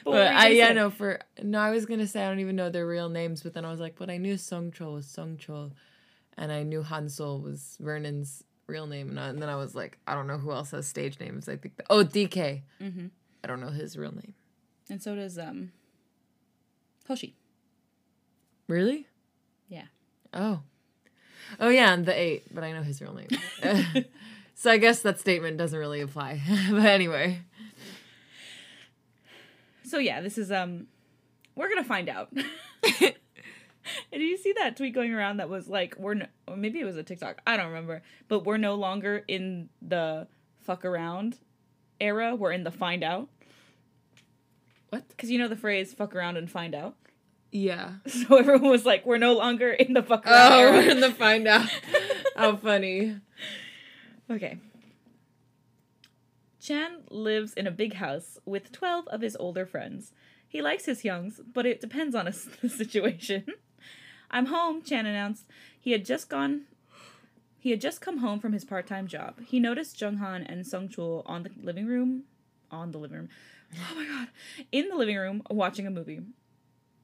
But 0.04 0.28
I 0.34 0.48
yeah 0.48 0.68
say? 0.68 0.74
no 0.74 0.90
for 0.90 1.18
no 1.42 1.58
I 1.58 1.70
was 1.70 1.86
gonna 1.86 2.06
say 2.06 2.24
I 2.24 2.28
don't 2.28 2.40
even 2.40 2.56
know 2.56 2.68
their 2.70 2.86
real 2.86 3.08
names, 3.08 3.42
but 3.42 3.54
then 3.54 3.64
I 3.64 3.70
was 3.70 3.80
like, 3.80 3.96
but 3.96 4.10
I 4.10 4.18
knew 4.18 4.36
Song 4.36 4.70
Chol 4.70 4.94
was 4.94 5.06
Song 5.06 5.36
Chol, 5.38 5.72
and 6.36 6.52
I 6.52 6.62
knew 6.62 6.82
Hansol 6.82 7.42
was 7.42 7.76
Vernon's 7.80 8.44
real 8.66 8.86
name, 8.86 9.10
and, 9.10 9.20
I, 9.20 9.28
and 9.28 9.40
then 9.42 9.48
I 9.48 9.56
was 9.56 9.74
like, 9.74 9.98
I 10.06 10.14
don't 10.14 10.26
know 10.26 10.38
who 10.38 10.50
else 10.52 10.70
has 10.72 10.86
stage 10.86 11.18
names. 11.20 11.48
I 11.48 11.56
think 11.56 11.76
that, 11.76 11.86
oh 11.90 12.04
DK, 12.04 12.62
Mhm. 12.80 13.10
I 13.42 13.46
don't 13.46 13.60
know 13.60 13.70
his 13.70 13.96
real 13.96 14.12
name. 14.12 14.34
And 14.90 15.02
so 15.02 15.14
does 15.14 15.38
um 15.38 15.72
Hoshi. 17.08 17.34
Really? 18.68 19.06
Yeah. 19.68 19.84
Oh, 20.32 20.60
oh 21.60 21.68
yeah, 21.68 21.92
and 21.92 22.06
the 22.06 22.18
eight, 22.18 22.44
but 22.54 22.64
I 22.64 22.72
know 22.72 22.82
his 22.82 23.00
real 23.02 23.14
name. 23.14 23.28
so 24.54 24.70
I 24.70 24.78
guess 24.78 25.02
that 25.02 25.20
statement 25.20 25.56
doesn't 25.58 25.78
really 25.78 26.00
apply. 26.00 26.40
but 26.70 26.86
anyway, 26.86 27.40
So 29.84 29.98
yeah, 29.98 30.20
this 30.20 30.38
is 30.38 30.50
um 30.50 30.86
we're 31.54 31.68
gonna 31.68 31.84
find 31.84 32.08
out. 32.08 32.32
And 34.10 34.18
did 34.18 34.26
you 34.26 34.38
see 34.38 34.54
that 34.54 34.78
tweet 34.78 34.94
going 34.94 35.12
around 35.12 35.36
that 35.36 35.50
was 35.50 35.68
like 35.68 35.94
we're 35.98 36.14
no, 36.14 36.26
or 36.48 36.56
maybe 36.56 36.80
it 36.80 36.84
was 36.86 36.96
a 36.96 37.02
TikTok, 37.02 37.42
I 37.46 37.58
don't 37.58 37.66
remember, 37.66 38.00
but 38.28 38.46
we're 38.46 38.56
no 38.56 38.76
longer 38.76 39.22
in 39.28 39.68
the 39.82 40.26
fuck 40.62 40.86
around 40.86 41.36
era, 42.00 42.34
we're 42.34 42.52
in 42.52 42.64
the 42.64 42.70
find 42.70 43.04
out. 43.04 43.28
what? 44.88 45.04
Cuz 45.18 45.30
you 45.30 45.38
know 45.38 45.48
the 45.48 45.56
phrase 45.56 45.92
fuck 45.92 46.14
around 46.14 46.38
and 46.38 46.50
find 46.50 46.74
out. 46.74 46.96
Yeah. 47.52 47.96
So 48.06 48.36
everyone 48.38 48.70
was 48.70 48.86
like 48.86 49.04
we're 49.04 49.18
no 49.18 49.34
longer 49.34 49.70
in 49.70 49.92
the 49.92 50.02
fuck 50.02 50.26
around 50.26 50.52
Oh, 50.52 50.58
era. 50.60 50.72
we're 50.72 50.90
in 50.90 51.00
the 51.00 51.10
find 51.10 51.46
out. 51.46 51.68
How 52.36 52.56
funny. 52.56 53.18
Okay. 54.30 54.56
Chan 56.64 57.03
lives 57.11 57.53
in 57.53 57.66
a 57.66 57.70
big 57.70 57.94
house 57.94 58.38
with 58.46 58.72
12 58.72 59.07
of 59.09 59.20
his 59.20 59.37
older 59.37 59.66
friends. 59.66 60.12
He 60.48 60.62
likes 60.62 60.87
his 60.87 61.05
youngs, 61.05 61.38
but 61.53 61.66
it 61.66 61.79
depends 61.79 62.14
on 62.14 62.27
s- 62.27 62.48
situation. 62.68 63.44
I'm 64.31 64.46
home, 64.46 64.83
Chan 64.83 65.05
announced. 65.05 65.44
He 65.79 65.92
had 65.92 66.07
just 66.07 66.31
gone 66.31 66.62
he 67.59 67.70
had 67.70 67.81
just 67.83 68.00
come 68.00 68.18
home 68.18 68.40
from 68.40 68.53
his 68.53 68.64
part-time 68.64 69.07
job. 69.07 69.40
He 69.46 69.59
noticed 69.61 69.98
Jung 70.00 70.18
Han 70.18 70.42
and 70.42 70.66
Sung 70.66 70.88
Chul 70.88 71.22
on 71.27 71.42
the 71.42 71.50
living 71.62 71.87
room 71.87 72.24
on 72.70 72.92
the 72.92 72.98
living 72.98 73.18
room. 73.18 73.29
Oh 73.74 73.94
my 73.94 74.07
god. 74.07 74.29
In 74.72 74.88
the 74.88 74.96
living 74.96 75.16
room 75.16 75.42
watching 75.50 75.87
a 75.87 75.90
movie. 75.90 76.20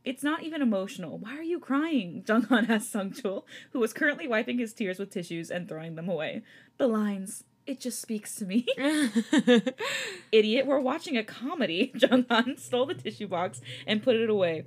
It's 0.04 0.22
not 0.22 0.42
even 0.42 0.62
emotional. 0.62 1.18
Why 1.18 1.36
are 1.36 1.42
you 1.42 1.60
crying? 1.60 2.24
Jung 2.26 2.44
Han 2.44 2.70
asked 2.70 2.92
Sung 2.92 3.10
Chul, 3.10 3.44
who 3.72 3.78
was 3.78 3.92
currently 3.92 4.26
wiping 4.26 4.58
his 4.58 4.72
tears 4.72 4.98
with 4.98 5.10
tissues 5.10 5.50
and 5.50 5.68
throwing 5.68 5.96
them 5.96 6.08
away. 6.08 6.42
The 6.78 6.86
lines. 6.86 7.44
It 7.70 7.78
just 7.78 8.02
speaks 8.02 8.34
to 8.34 8.46
me. 8.46 8.66
Idiot, 10.32 10.66
we're 10.66 10.80
watching 10.80 11.16
a 11.16 11.22
comedy. 11.22 11.92
Jung 11.96 12.26
Han 12.28 12.56
stole 12.56 12.86
the 12.86 12.94
tissue 12.94 13.28
box 13.28 13.60
and 13.86 14.02
put 14.02 14.16
it 14.16 14.28
away. 14.28 14.64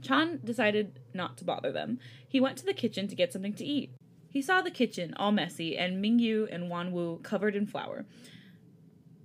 Chan 0.00 0.40
decided 0.42 1.00
not 1.12 1.36
to 1.36 1.44
bother 1.44 1.70
them. 1.70 1.98
He 2.26 2.40
went 2.40 2.56
to 2.58 2.64
the 2.64 2.72
kitchen 2.72 3.08
to 3.08 3.14
get 3.14 3.30
something 3.30 3.52
to 3.52 3.64
eat. 3.64 3.90
He 4.30 4.40
saw 4.40 4.62
the 4.62 4.70
kitchen 4.70 5.12
all 5.18 5.32
messy 5.32 5.76
and 5.76 6.02
Mingyu 6.02 6.48
and 6.50 6.70
Wonwoo 6.70 7.22
covered 7.22 7.54
in 7.54 7.66
flour. 7.66 8.06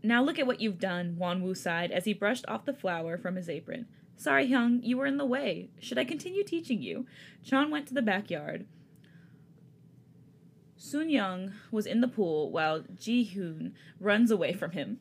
Now 0.04 0.22
look 0.22 0.38
at 0.38 0.48
what 0.48 0.60
you've 0.60 0.80
done, 0.80 1.16
Wonwoo 1.18 1.56
sighed 1.56 1.90
as 1.90 2.04
he 2.04 2.14
brushed 2.14 2.44
off 2.50 2.66
the 2.66 2.74
flour 2.74 3.18
from 3.18 3.38
his 3.38 3.48
apron. 3.48 3.86
Sorry, 4.18 4.50
Hyung, 4.50 4.82
you 4.84 4.98
were 4.98 5.06
in 5.06 5.16
the 5.16 5.26
way. 5.26 5.70
Should 5.80 5.98
I 5.98 6.04
continue 6.04 6.44
teaching 6.44 6.82
you? 6.82 7.06
Chan 7.46 7.72
went 7.72 7.88
to 7.88 7.94
the 7.94 8.02
backyard. 8.02 8.66
Soonyoung 10.84 11.54
was 11.72 11.86
in 11.86 12.02
the 12.02 12.08
pool 12.08 12.52
while 12.52 12.84
Ji 13.00 13.24
Hoon 13.24 13.74
runs 14.00 14.32
away 14.32 14.52
from 14.52 14.72
him. 14.72 15.00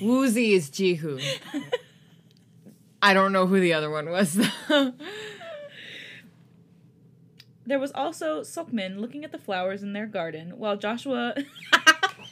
Woozi 0.00 0.52
is 0.52 0.70
Jihoon. 0.70 1.22
I 3.02 3.12
don't 3.12 3.32
know 3.32 3.46
who 3.46 3.60
the 3.60 3.74
other 3.74 3.90
one 3.90 4.08
was. 4.08 4.38
There 7.66 7.80
was 7.80 7.90
also 7.92 8.42
Seokmin 8.42 8.98
looking 9.00 9.24
at 9.24 9.32
the 9.32 9.38
flowers 9.38 9.82
in 9.82 9.92
their 9.92 10.06
garden 10.06 10.52
while 10.56 10.76
Joshua. 10.76 11.34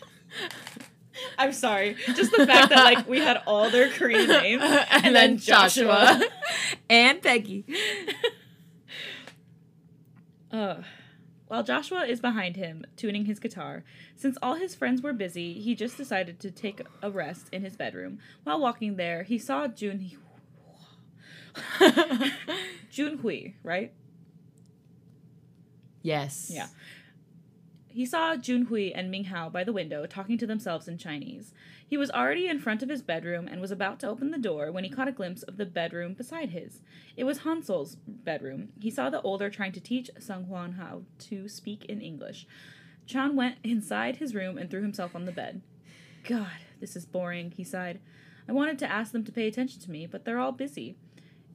I'm 1.38 1.52
sorry. 1.52 1.96
Just 2.14 2.30
the 2.30 2.46
fact 2.46 2.68
that 2.70 2.84
like 2.84 3.08
we 3.08 3.18
had 3.18 3.42
all 3.44 3.68
their 3.68 3.90
Korean 3.90 4.28
names 4.42 4.62
and, 4.90 5.14
then 5.14 5.38
Joshua 5.38 6.22
and 6.90 7.20
Peggy. 7.20 7.64
Uh, 10.52 10.76
while 11.48 11.62
Joshua 11.62 12.04
is 12.04 12.20
behind 12.20 12.56
him, 12.56 12.84
tuning 12.96 13.26
his 13.26 13.38
guitar, 13.38 13.84
since 14.16 14.38
all 14.42 14.54
his 14.54 14.74
friends 14.74 15.02
were 15.02 15.12
busy, 15.12 15.60
he 15.60 15.74
just 15.74 15.96
decided 15.96 16.40
to 16.40 16.50
take 16.50 16.80
a 17.02 17.10
rest 17.10 17.48
in 17.52 17.62
his 17.62 17.76
bedroom. 17.76 18.18
While 18.44 18.60
walking 18.60 18.96
there, 18.96 19.22
he 19.24 19.38
saw 19.38 19.66
Jun 19.66 20.10
Junhui, 22.90 23.54
right? 23.62 23.92
Yes. 26.02 26.50
Yeah. 26.52 26.68
He 27.94 28.04
saw 28.04 28.34
Junhui 28.34 28.90
and 28.92 29.08
Minghao 29.08 29.52
by 29.52 29.62
the 29.62 29.72
window 29.72 30.04
talking 30.04 30.36
to 30.38 30.48
themselves 30.48 30.88
in 30.88 30.98
Chinese. 30.98 31.54
He 31.86 31.96
was 31.96 32.10
already 32.10 32.48
in 32.48 32.58
front 32.58 32.82
of 32.82 32.88
his 32.88 33.02
bedroom 33.02 33.46
and 33.46 33.60
was 33.60 33.70
about 33.70 34.00
to 34.00 34.08
open 34.08 34.32
the 34.32 34.38
door 34.38 34.72
when 34.72 34.82
he 34.82 34.90
caught 34.90 35.06
a 35.06 35.12
glimpse 35.12 35.44
of 35.44 35.58
the 35.58 35.64
bedroom 35.64 36.14
beside 36.14 36.50
his. 36.50 36.82
It 37.16 37.22
was 37.22 37.38
Hansol's 37.40 37.94
bedroom. 38.04 38.70
He 38.80 38.90
saw 38.90 39.10
the 39.10 39.22
older 39.22 39.48
trying 39.48 39.70
to 39.74 39.80
teach 39.80 40.10
Seungkwan 40.18 40.76
how 40.76 41.02
to 41.20 41.48
speak 41.48 41.84
in 41.84 42.00
English. 42.00 42.48
Chan 43.06 43.36
went 43.36 43.58
inside 43.62 44.16
his 44.16 44.34
room 44.34 44.58
and 44.58 44.68
threw 44.68 44.82
himself 44.82 45.14
on 45.14 45.24
the 45.24 45.30
bed. 45.30 45.62
God, 46.24 46.48
this 46.80 46.96
is 46.96 47.06
boring, 47.06 47.52
he 47.52 47.62
sighed. 47.62 48.00
I 48.48 48.52
wanted 48.52 48.80
to 48.80 48.90
ask 48.90 49.12
them 49.12 49.22
to 49.22 49.30
pay 49.30 49.46
attention 49.46 49.80
to 49.82 49.90
me, 49.92 50.08
but 50.08 50.24
they're 50.24 50.40
all 50.40 50.50
busy. 50.50 50.96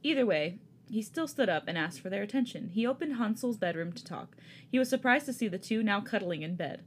Either 0.02 0.24
way, 0.24 0.58
he 0.90 1.02
still 1.02 1.28
stood 1.28 1.48
up 1.48 1.64
and 1.66 1.78
asked 1.78 2.00
for 2.00 2.10
their 2.10 2.22
attention. 2.22 2.68
He 2.68 2.86
opened 2.86 3.16
Hansol's 3.16 3.56
bedroom 3.56 3.92
to 3.92 4.04
talk. 4.04 4.36
He 4.68 4.78
was 4.78 4.88
surprised 4.88 5.26
to 5.26 5.32
see 5.32 5.48
the 5.48 5.58
two 5.58 5.82
now 5.82 6.00
cuddling 6.00 6.42
in 6.42 6.56
bed. 6.56 6.82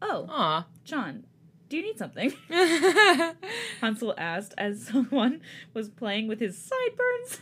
Oh, 0.00 0.26
Aw. 0.28 0.66
John, 0.84 1.24
do 1.68 1.76
you 1.76 1.82
need 1.82 1.98
something? 1.98 2.32
Hansol 3.82 4.14
asked 4.16 4.54
as 4.56 4.86
someone 4.92 5.40
was 5.74 5.88
playing 5.88 6.28
with 6.28 6.40
his 6.40 6.56
sideburns. 6.56 7.40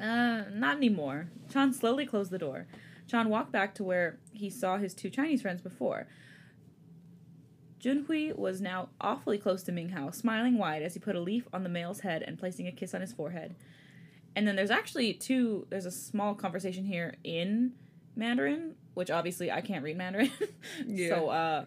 Uh, 0.00 0.44
not 0.52 0.76
anymore. 0.76 1.28
Chan 1.52 1.74
slowly 1.74 2.06
closed 2.06 2.30
the 2.30 2.38
door. 2.38 2.66
Chan 3.06 3.28
walked 3.28 3.52
back 3.52 3.74
to 3.74 3.84
where 3.84 4.18
he 4.32 4.48
saw 4.48 4.78
his 4.78 4.94
two 4.94 5.10
Chinese 5.10 5.42
friends 5.42 5.60
before. 5.60 6.06
Junhui 7.80 8.36
was 8.36 8.60
now 8.60 8.88
awfully 9.00 9.38
close 9.38 9.62
to 9.64 9.72
Minghao, 9.72 10.14
smiling 10.14 10.58
wide 10.58 10.82
as 10.82 10.94
he 10.94 11.00
put 11.00 11.16
a 11.16 11.20
leaf 11.20 11.48
on 11.52 11.62
the 11.62 11.68
male's 11.68 12.00
head 12.00 12.22
and 12.22 12.38
placing 12.38 12.66
a 12.66 12.72
kiss 12.72 12.94
on 12.94 13.00
his 13.00 13.12
forehead. 13.12 13.54
And 14.36 14.46
then 14.46 14.54
there's 14.54 14.70
actually 14.70 15.14
two, 15.14 15.66
there's 15.70 15.86
a 15.86 15.90
small 15.90 16.34
conversation 16.34 16.84
here 16.84 17.14
in 17.24 17.72
Mandarin, 18.14 18.74
which 18.94 19.10
obviously 19.10 19.50
I 19.50 19.60
can't 19.60 19.82
read 19.82 19.96
Mandarin. 19.96 20.30
Yeah. 20.86 21.08
So, 21.08 21.28
uh, 21.30 21.64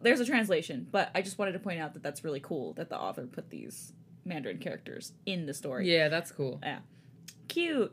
there's 0.00 0.20
a 0.20 0.24
translation, 0.24 0.86
but 0.90 1.10
I 1.14 1.22
just 1.22 1.38
wanted 1.38 1.52
to 1.52 1.58
point 1.58 1.80
out 1.80 1.92
that 1.94 2.02
that's 2.02 2.22
really 2.24 2.40
cool 2.40 2.72
that 2.74 2.88
the 2.88 2.96
author 2.98 3.26
put 3.26 3.50
these 3.50 3.92
Mandarin 4.24 4.58
characters 4.58 5.12
in 5.26 5.46
the 5.46 5.54
story. 5.54 5.92
yeah, 5.92 6.08
that's 6.08 6.30
cool. 6.30 6.60
Yeah. 6.62 6.78
Cute, 7.48 7.92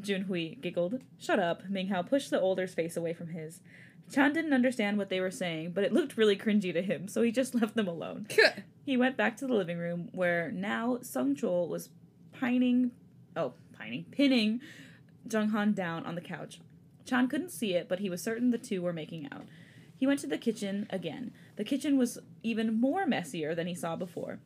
Junhui 0.00 0.60
giggled. 0.60 1.00
Shut 1.18 1.38
up. 1.38 1.62
Minghao 1.70 2.08
pushed 2.08 2.30
the 2.30 2.40
older's 2.40 2.74
face 2.74 2.96
away 2.96 3.12
from 3.12 3.28
his. 3.28 3.60
Chan 4.12 4.32
didn't 4.32 4.52
understand 4.52 4.98
what 4.98 5.08
they 5.08 5.20
were 5.20 5.30
saying, 5.30 5.72
but 5.72 5.84
it 5.84 5.92
looked 5.92 6.16
really 6.16 6.36
cringy 6.36 6.72
to 6.72 6.82
him, 6.82 7.08
so 7.08 7.22
he 7.22 7.32
just 7.32 7.54
left 7.60 7.74
them 7.74 7.88
alone. 7.88 8.26
He 8.84 8.96
went 8.96 9.16
back 9.16 9.36
to 9.38 9.46
the 9.46 9.54
living 9.54 9.78
room 9.78 10.10
where 10.12 10.50
now 10.52 10.98
Sung 11.02 11.34
Chul 11.34 11.68
was 11.68 11.90
pining, 12.32 12.92
oh, 13.36 13.54
pining, 13.76 14.04
pinning 14.10 14.60
Jung 15.30 15.48
Han 15.48 15.72
down 15.72 16.06
on 16.06 16.14
the 16.14 16.20
couch. 16.20 16.60
Chan 17.04 17.28
couldn't 17.28 17.50
see 17.50 17.74
it, 17.74 17.88
but 17.88 18.00
he 18.00 18.10
was 18.10 18.22
certain 18.22 18.50
the 18.50 18.58
two 18.58 18.82
were 18.82 18.92
making 18.92 19.28
out. 19.32 19.46
He 19.96 20.06
went 20.06 20.20
to 20.20 20.26
the 20.26 20.38
kitchen 20.38 20.86
again. 20.90 21.32
The 21.56 21.64
kitchen 21.64 21.96
was 21.96 22.18
even 22.42 22.80
more 22.80 23.06
messier 23.06 23.54
than 23.54 23.66
he 23.66 23.74
saw 23.74 23.96
before. 23.96 24.40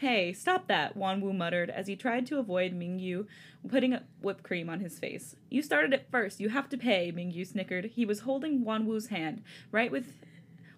Hey, 0.00 0.32
stop 0.32 0.66
that, 0.68 0.96
Wonwoo 0.96 1.36
muttered 1.36 1.68
as 1.68 1.86
he 1.86 1.94
tried 1.94 2.24
to 2.28 2.38
avoid 2.38 2.72
Mingyu 2.72 3.26
putting 3.68 3.98
whipped 4.22 4.42
cream 4.42 4.70
on 4.70 4.80
his 4.80 4.98
face. 4.98 5.36
You 5.50 5.60
started 5.60 5.92
it 5.92 6.06
first. 6.10 6.40
You 6.40 6.48
have 6.48 6.70
to 6.70 6.78
pay, 6.78 7.12
Mingyu 7.12 7.46
snickered. 7.46 7.84
He 7.84 8.06
was 8.06 8.20
holding 8.20 8.64
Wonwoo's 8.64 9.08
hand, 9.08 9.42
right 9.70 9.92
with 9.92 10.14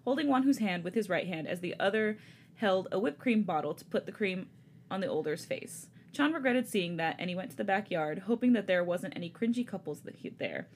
holding 0.03 0.27
Wonwoo's 0.27 0.57
hand 0.57 0.83
with 0.83 0.93
his 0.93 1.07
right 1.07 1.25
hand 1.25 1.47
as 1.47 1.61
the 1.61 1.73
other 1.79 2.17
held 2.55 2.89
a 2.91 2.99
whipped 2.99 3.19
cream 3.19 3.43
bottle 3.43 3.73
to 3.73 3.85
put 3.85 4.05
the 4.05 4.11
cream 4.11 4.49
on 4.91 4.99
the 4.99 5.07
older's 5.07 5.45
face. 5.45 5.87
Chan 6.11 6.33
regretted 6.33 6.67
seeing 6.67 6.97
that 6.97 7.15
and 7.17 7.29
he 7.29 7.35
went 7.35 7.49
to 7.51 7.55
the 7.55 7.63
backyard, 7.63 8.23
hoping 8.27 8.51
that 8.51 8.67
there 8.67 8.83
wasn't 8.83 9.15
any 9.15 9.29
cringy 9.29 9.65
couples 9.65 10.01
there. 10.37 10.67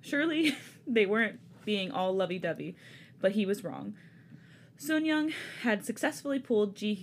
Surely 0.00 0.56
they 0.86 1.06
weren't 1.06 1.40
being 1.64 1.90
all 1.90 2.14
lovey 2.14 2.38
dovey, 2.38 2.76
but 3.20 3.32
he 3.32 3.44
was 3.44 3.64
wrong. 3.64 3.94
Soonyoung 4.78 5.32
had 5.62 5.84
successfully 5.84 6.38
pulled 6.38 6.76
Ji 6.76 6.94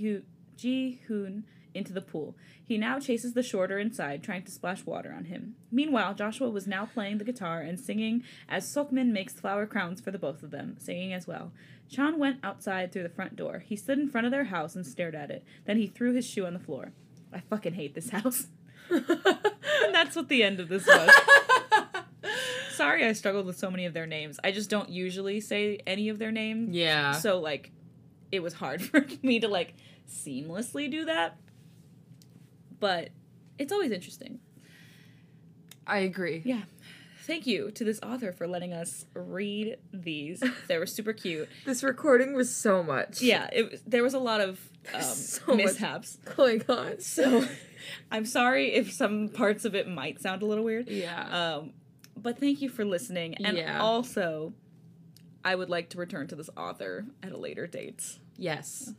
Ji 0.57 1.01
Hoon 1.07 1.45
into 1.73 1.93
the 1.93 2.01
pool. 2.01 2.35
He 2.63 2.77
now 2.77 2.99
chases 2.99 3.33
the 3.33 3.43
shorter 3.43 3.77
inside, 3.77 4.23
trying 4.23 4.43
to 4.43 4.51
splash 4.51 4.85
water 4.85 5.13
on 5.15 5.25
him. 5.25 5.55
Meanwhile, 5.71 6.15
Joshua 6.15 6.49
was 6.49 6.67
now 6.67 6.85
playing 6.85 7.19
the 7.19 7.23
guitar 7.23 7.61
and 7.61 7.79
singing 7.79 8.23
as 8.49 8.65
Seokmin 8.65 9.11
makes 9.11 9.33
flower 9.33 9.65
crowns 9.65 10.01
for 10.01 10.11
the 10.11 10.17
both 10.19 10.43
of 10.43 10.51
them, 10.51 10.75
singing 10.79 11.13
as 11.13 11.27
well. 11.27 11.51
Chan 11.89 12.19
went 12.19 12.39
outside 12.43 12.91
through 12.91 13.03
the 13.03 13.09
front 13.09 13.35
door. 13.35 13.63
He 13.65 13.75
stood 13.75 13.99
in 13.99 14.09
front 14.09 14.25
of 14.25 14.31
their 14.31 14.45
house 14.45 14.75
and 14.75 14.85
stared 14.85 15.15
at 15.15 15.31
it. 15.31 15.45
Then 15.65 15.77
he 15.77 15.87
threw 15.87 16.13
his 16.13 16.27
shoe 16.27 16.45
on 16.45 16.53
the 16.53 16.59
floor. 16.59 16.91
I 17.31 17.39
fucking 17.39 17.73
hate 17.73 17.95
this 17.95 18.09
house. 18.09 18.47
and 18.89 19.05
that's 19.93 20.15
what 20.15 20.27
the 20.27 20.43
end 20.43 20.59
of 20.59 20.69
this 20.69 20.85
was. 20.87 21.11
Sorry 22.73 23.05
I 23.05 23.13
struggled 23.13 23.45
with 23.45 23.57
so 23.57 23.71
many 23.71 23.85
of 23.85 23.93
their 23.93 24.05
names. 24.05 24.39
I 24.43 24.51
just 24.51 24.69
don't 24.69 24.89
usually 24.89 25.41
say 25.41 25.79
any 25.87 26.09
of 26.09 26.19
their 26.19 26.31
names. 26.31 26.75
Yeah. 26.75 27.13
So 27.13 27.39
like 27.39 27.71
it 28.31 28.41
was 28.41 28.53
hard 28.53 28.81
for 28.83 29.05
me 29.21 29.39
to 29.39 29.47
like 29.47 29.73
seamlessly 30.09 30.89
do 30.89 31.05
that. 31.05 31.37
But 32.79 33.09
it's 33.57 33.71
always 33.71 33.91
interesting. 33.91 34.39
I 35.85 35.99
agree. 35.99 36.41
Yeah. 36.45 36.61
Thank 37.23 37.45
you 37.45 37.71
to 37.71 37.83
this 37.83 37.99
author 38.01 38.31
for 38.31 38.47
letting 38.47 38.71
us 38.71 39.05
read 39.13 39.77
these. 39.91 40.41
They 40.67 40.77
were 40.77 40.85
super 40.85 41.11
cute. 41.11 41.49
This 41.65 41.83
recording 41.83 42.33
was 42.33 42.53
so 42.55 42.83
much. 42.83 43.21
Yeah, 43.21 43.49
it 43.51 43.71
was, 43.71 43.81
there 43.85 44.03
was 44.03 44.13
a 44.13 44.19
lot 44.19 44.39
of 44.41 44.59
um, 44.93 45.01
So 45.01 45.55
mishaps. 45.55 46.17
going 46.35 46.61
on. 46.69 46.99
So 47.01 47.45
I'm 48.11 48.25
sorry 48.25 48.73
if 48.75 48.91
some 48.93 49.27
parts 49.29 49.65
of 49.65 49.75
it 49.75 49.87
might 49.89 50.21
sound 50.21 50.41
a 50.41 50.45
little 50.45 50.63
weird. 50.63 50.87
Yeah. 50.87 51.55
Um, 51.57 51.73
but 52.15 52.39
thank 52.39 52.61
you 52.61 52.69
for 52.69 52.85
listening. 52.85 53.35
And 53.43 53.57
Yeah. 53.57 53.79
also, 53.81 54.53
I 55.47 55.55
would 55.55 55.69
like 55.69 55.89
to 55.91 55.97
return 55.97 56.27
to 56.27 56.35
this 56.35 56.49
author 56.57 57.05
at 57.23 57.31
a 57.31 57.37
later 57.37 57.67
date. 57.67 58.17
Yes. 58.35 58.91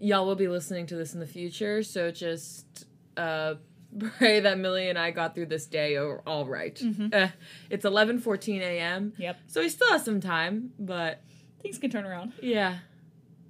Y'all 0.00 0.24
will 0.26 0.34
be 0.36 0.48
listening 0.48 0.86
to 0.86 0.96
this 0.96 1.12
in 1.12 1.20
the 1.20 1.26
future, 1.26 1.82
so 1.82 2.10
just 2.10 2.86
uh 3.16 3.56
pray 4.18 4.40
that 4.40 4.58
Millie 4.58 4.88
and 4.88 4.98
I 4.98 5.10
got 5.10 5.34
through 5.34 5.46
this 5.46 5.66
day 5.66 5.98
all 5.98 6.46
right. 6.46 6.80
Uh, 7.12 7.28
it's 7.68 7.84
11:14 7.84 8.60
a.m. 8.62 9.12
Yep. 9.18 9.36
So 9.48 9.60
we 9.60 9.68
still 9.68 9.90
have 9.90 10.00
some 10.00 10.20
time, 10.20 10.72
but 10.78 11.22
Things 11.62 11.76
can 11.78 11.90
turn 11.90 12.06
around. 12.06 12.32
yeah. 12.40 12.78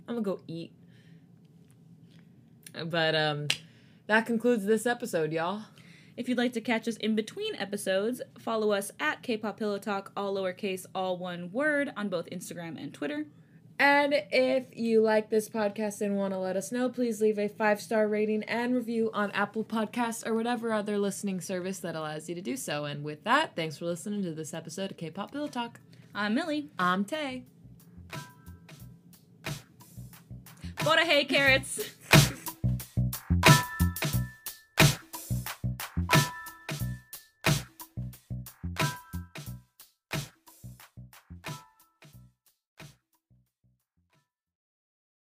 I'm 0.09 0.17
going 0.17 0.25
to 0.25 0.31
go 0.33 0.41
eat. 0.49 0.73
But 2.87 3.15
um 3.15 3.47
that 4.09 4.27
concludes 4.27 4.65
this 4.67 4.85
episode, 4.85 5.33
y'all. 5.33 5.63
If 6.23 6.29
you'd 6.29 6.39
like 6.39 6.53
to 6.53 6.61
catch 6.61 6.87
us 6.87 6.97
in 6.99 7.17
between 7.17 7.57
episodes, 7.57 8.23
follow 8.39 8.71
us 8.71 8.93
at 9.01 9.25
Kpop 9.25 9.57
Pillow 9.57 9.79
Talk, 9.79 10.13
all 10.17 10.37
lowercase, 10.37 10.87
all 10.95 11.19
one 11.19 11.51
word, 11.51 11.93
on 11.97 12.09
both 12.09 12.31
Instagram 12.31 12.81
and 12.81 12.95
Twitter. 12.95 13.27
And 13.81 14.15
if 14.31 14.67
you 14.73 15.03
like 15.03 15.31
this 15.31 15.49
podcast 15.49 16.01
and 16.01 16.17
want 16.17 16.33
to 16.33 16.39
let 16.39 16.57
us 16.57 16.71
know, 16.71 16.89
please 16.89 17.21
leave 17.21 17.41
a 17.41 17.49
five 17.49 17.81
star 17.81 18.07
rating 18.07 18.45
and 18.45 18.73
review 18.73 19.11
on 19.13 19.33
Apple 19.33 19.65
Podcasts 19.65 20.25
or 20.25 20.35
whatever 20.35 20.73
other 20.73 20.97
listening 20.97 21.41
service 21.41 21.81
that 21.81 21.97
allows 21.97 22.29
you 22.29 22.37
to 22.37 22.41
do 22.41 22.57
so. 22.57 22.85
And 22.85 23.03
with 23.03 23.25
that, 23.25 23.57
thanks 23.57 23.79
for 23.79 23.87
listening 23.87 24.23
to 24.23 24.31
this 24.31 24.55
episode 24.55 24.93
of 24.93 24.97
K 24.99 25.11
pop 25.11 25.33
Pillow 25.33 25.49
Talk. 25.49 25.81
I'm 26.15 26.35
Millie. 26.37 26.71
I'm 26.79 27.05
Tay. 27.05 27.47
Bora 30.85 31.05
hey 31.05 31.25
Carats! 31.25 31.81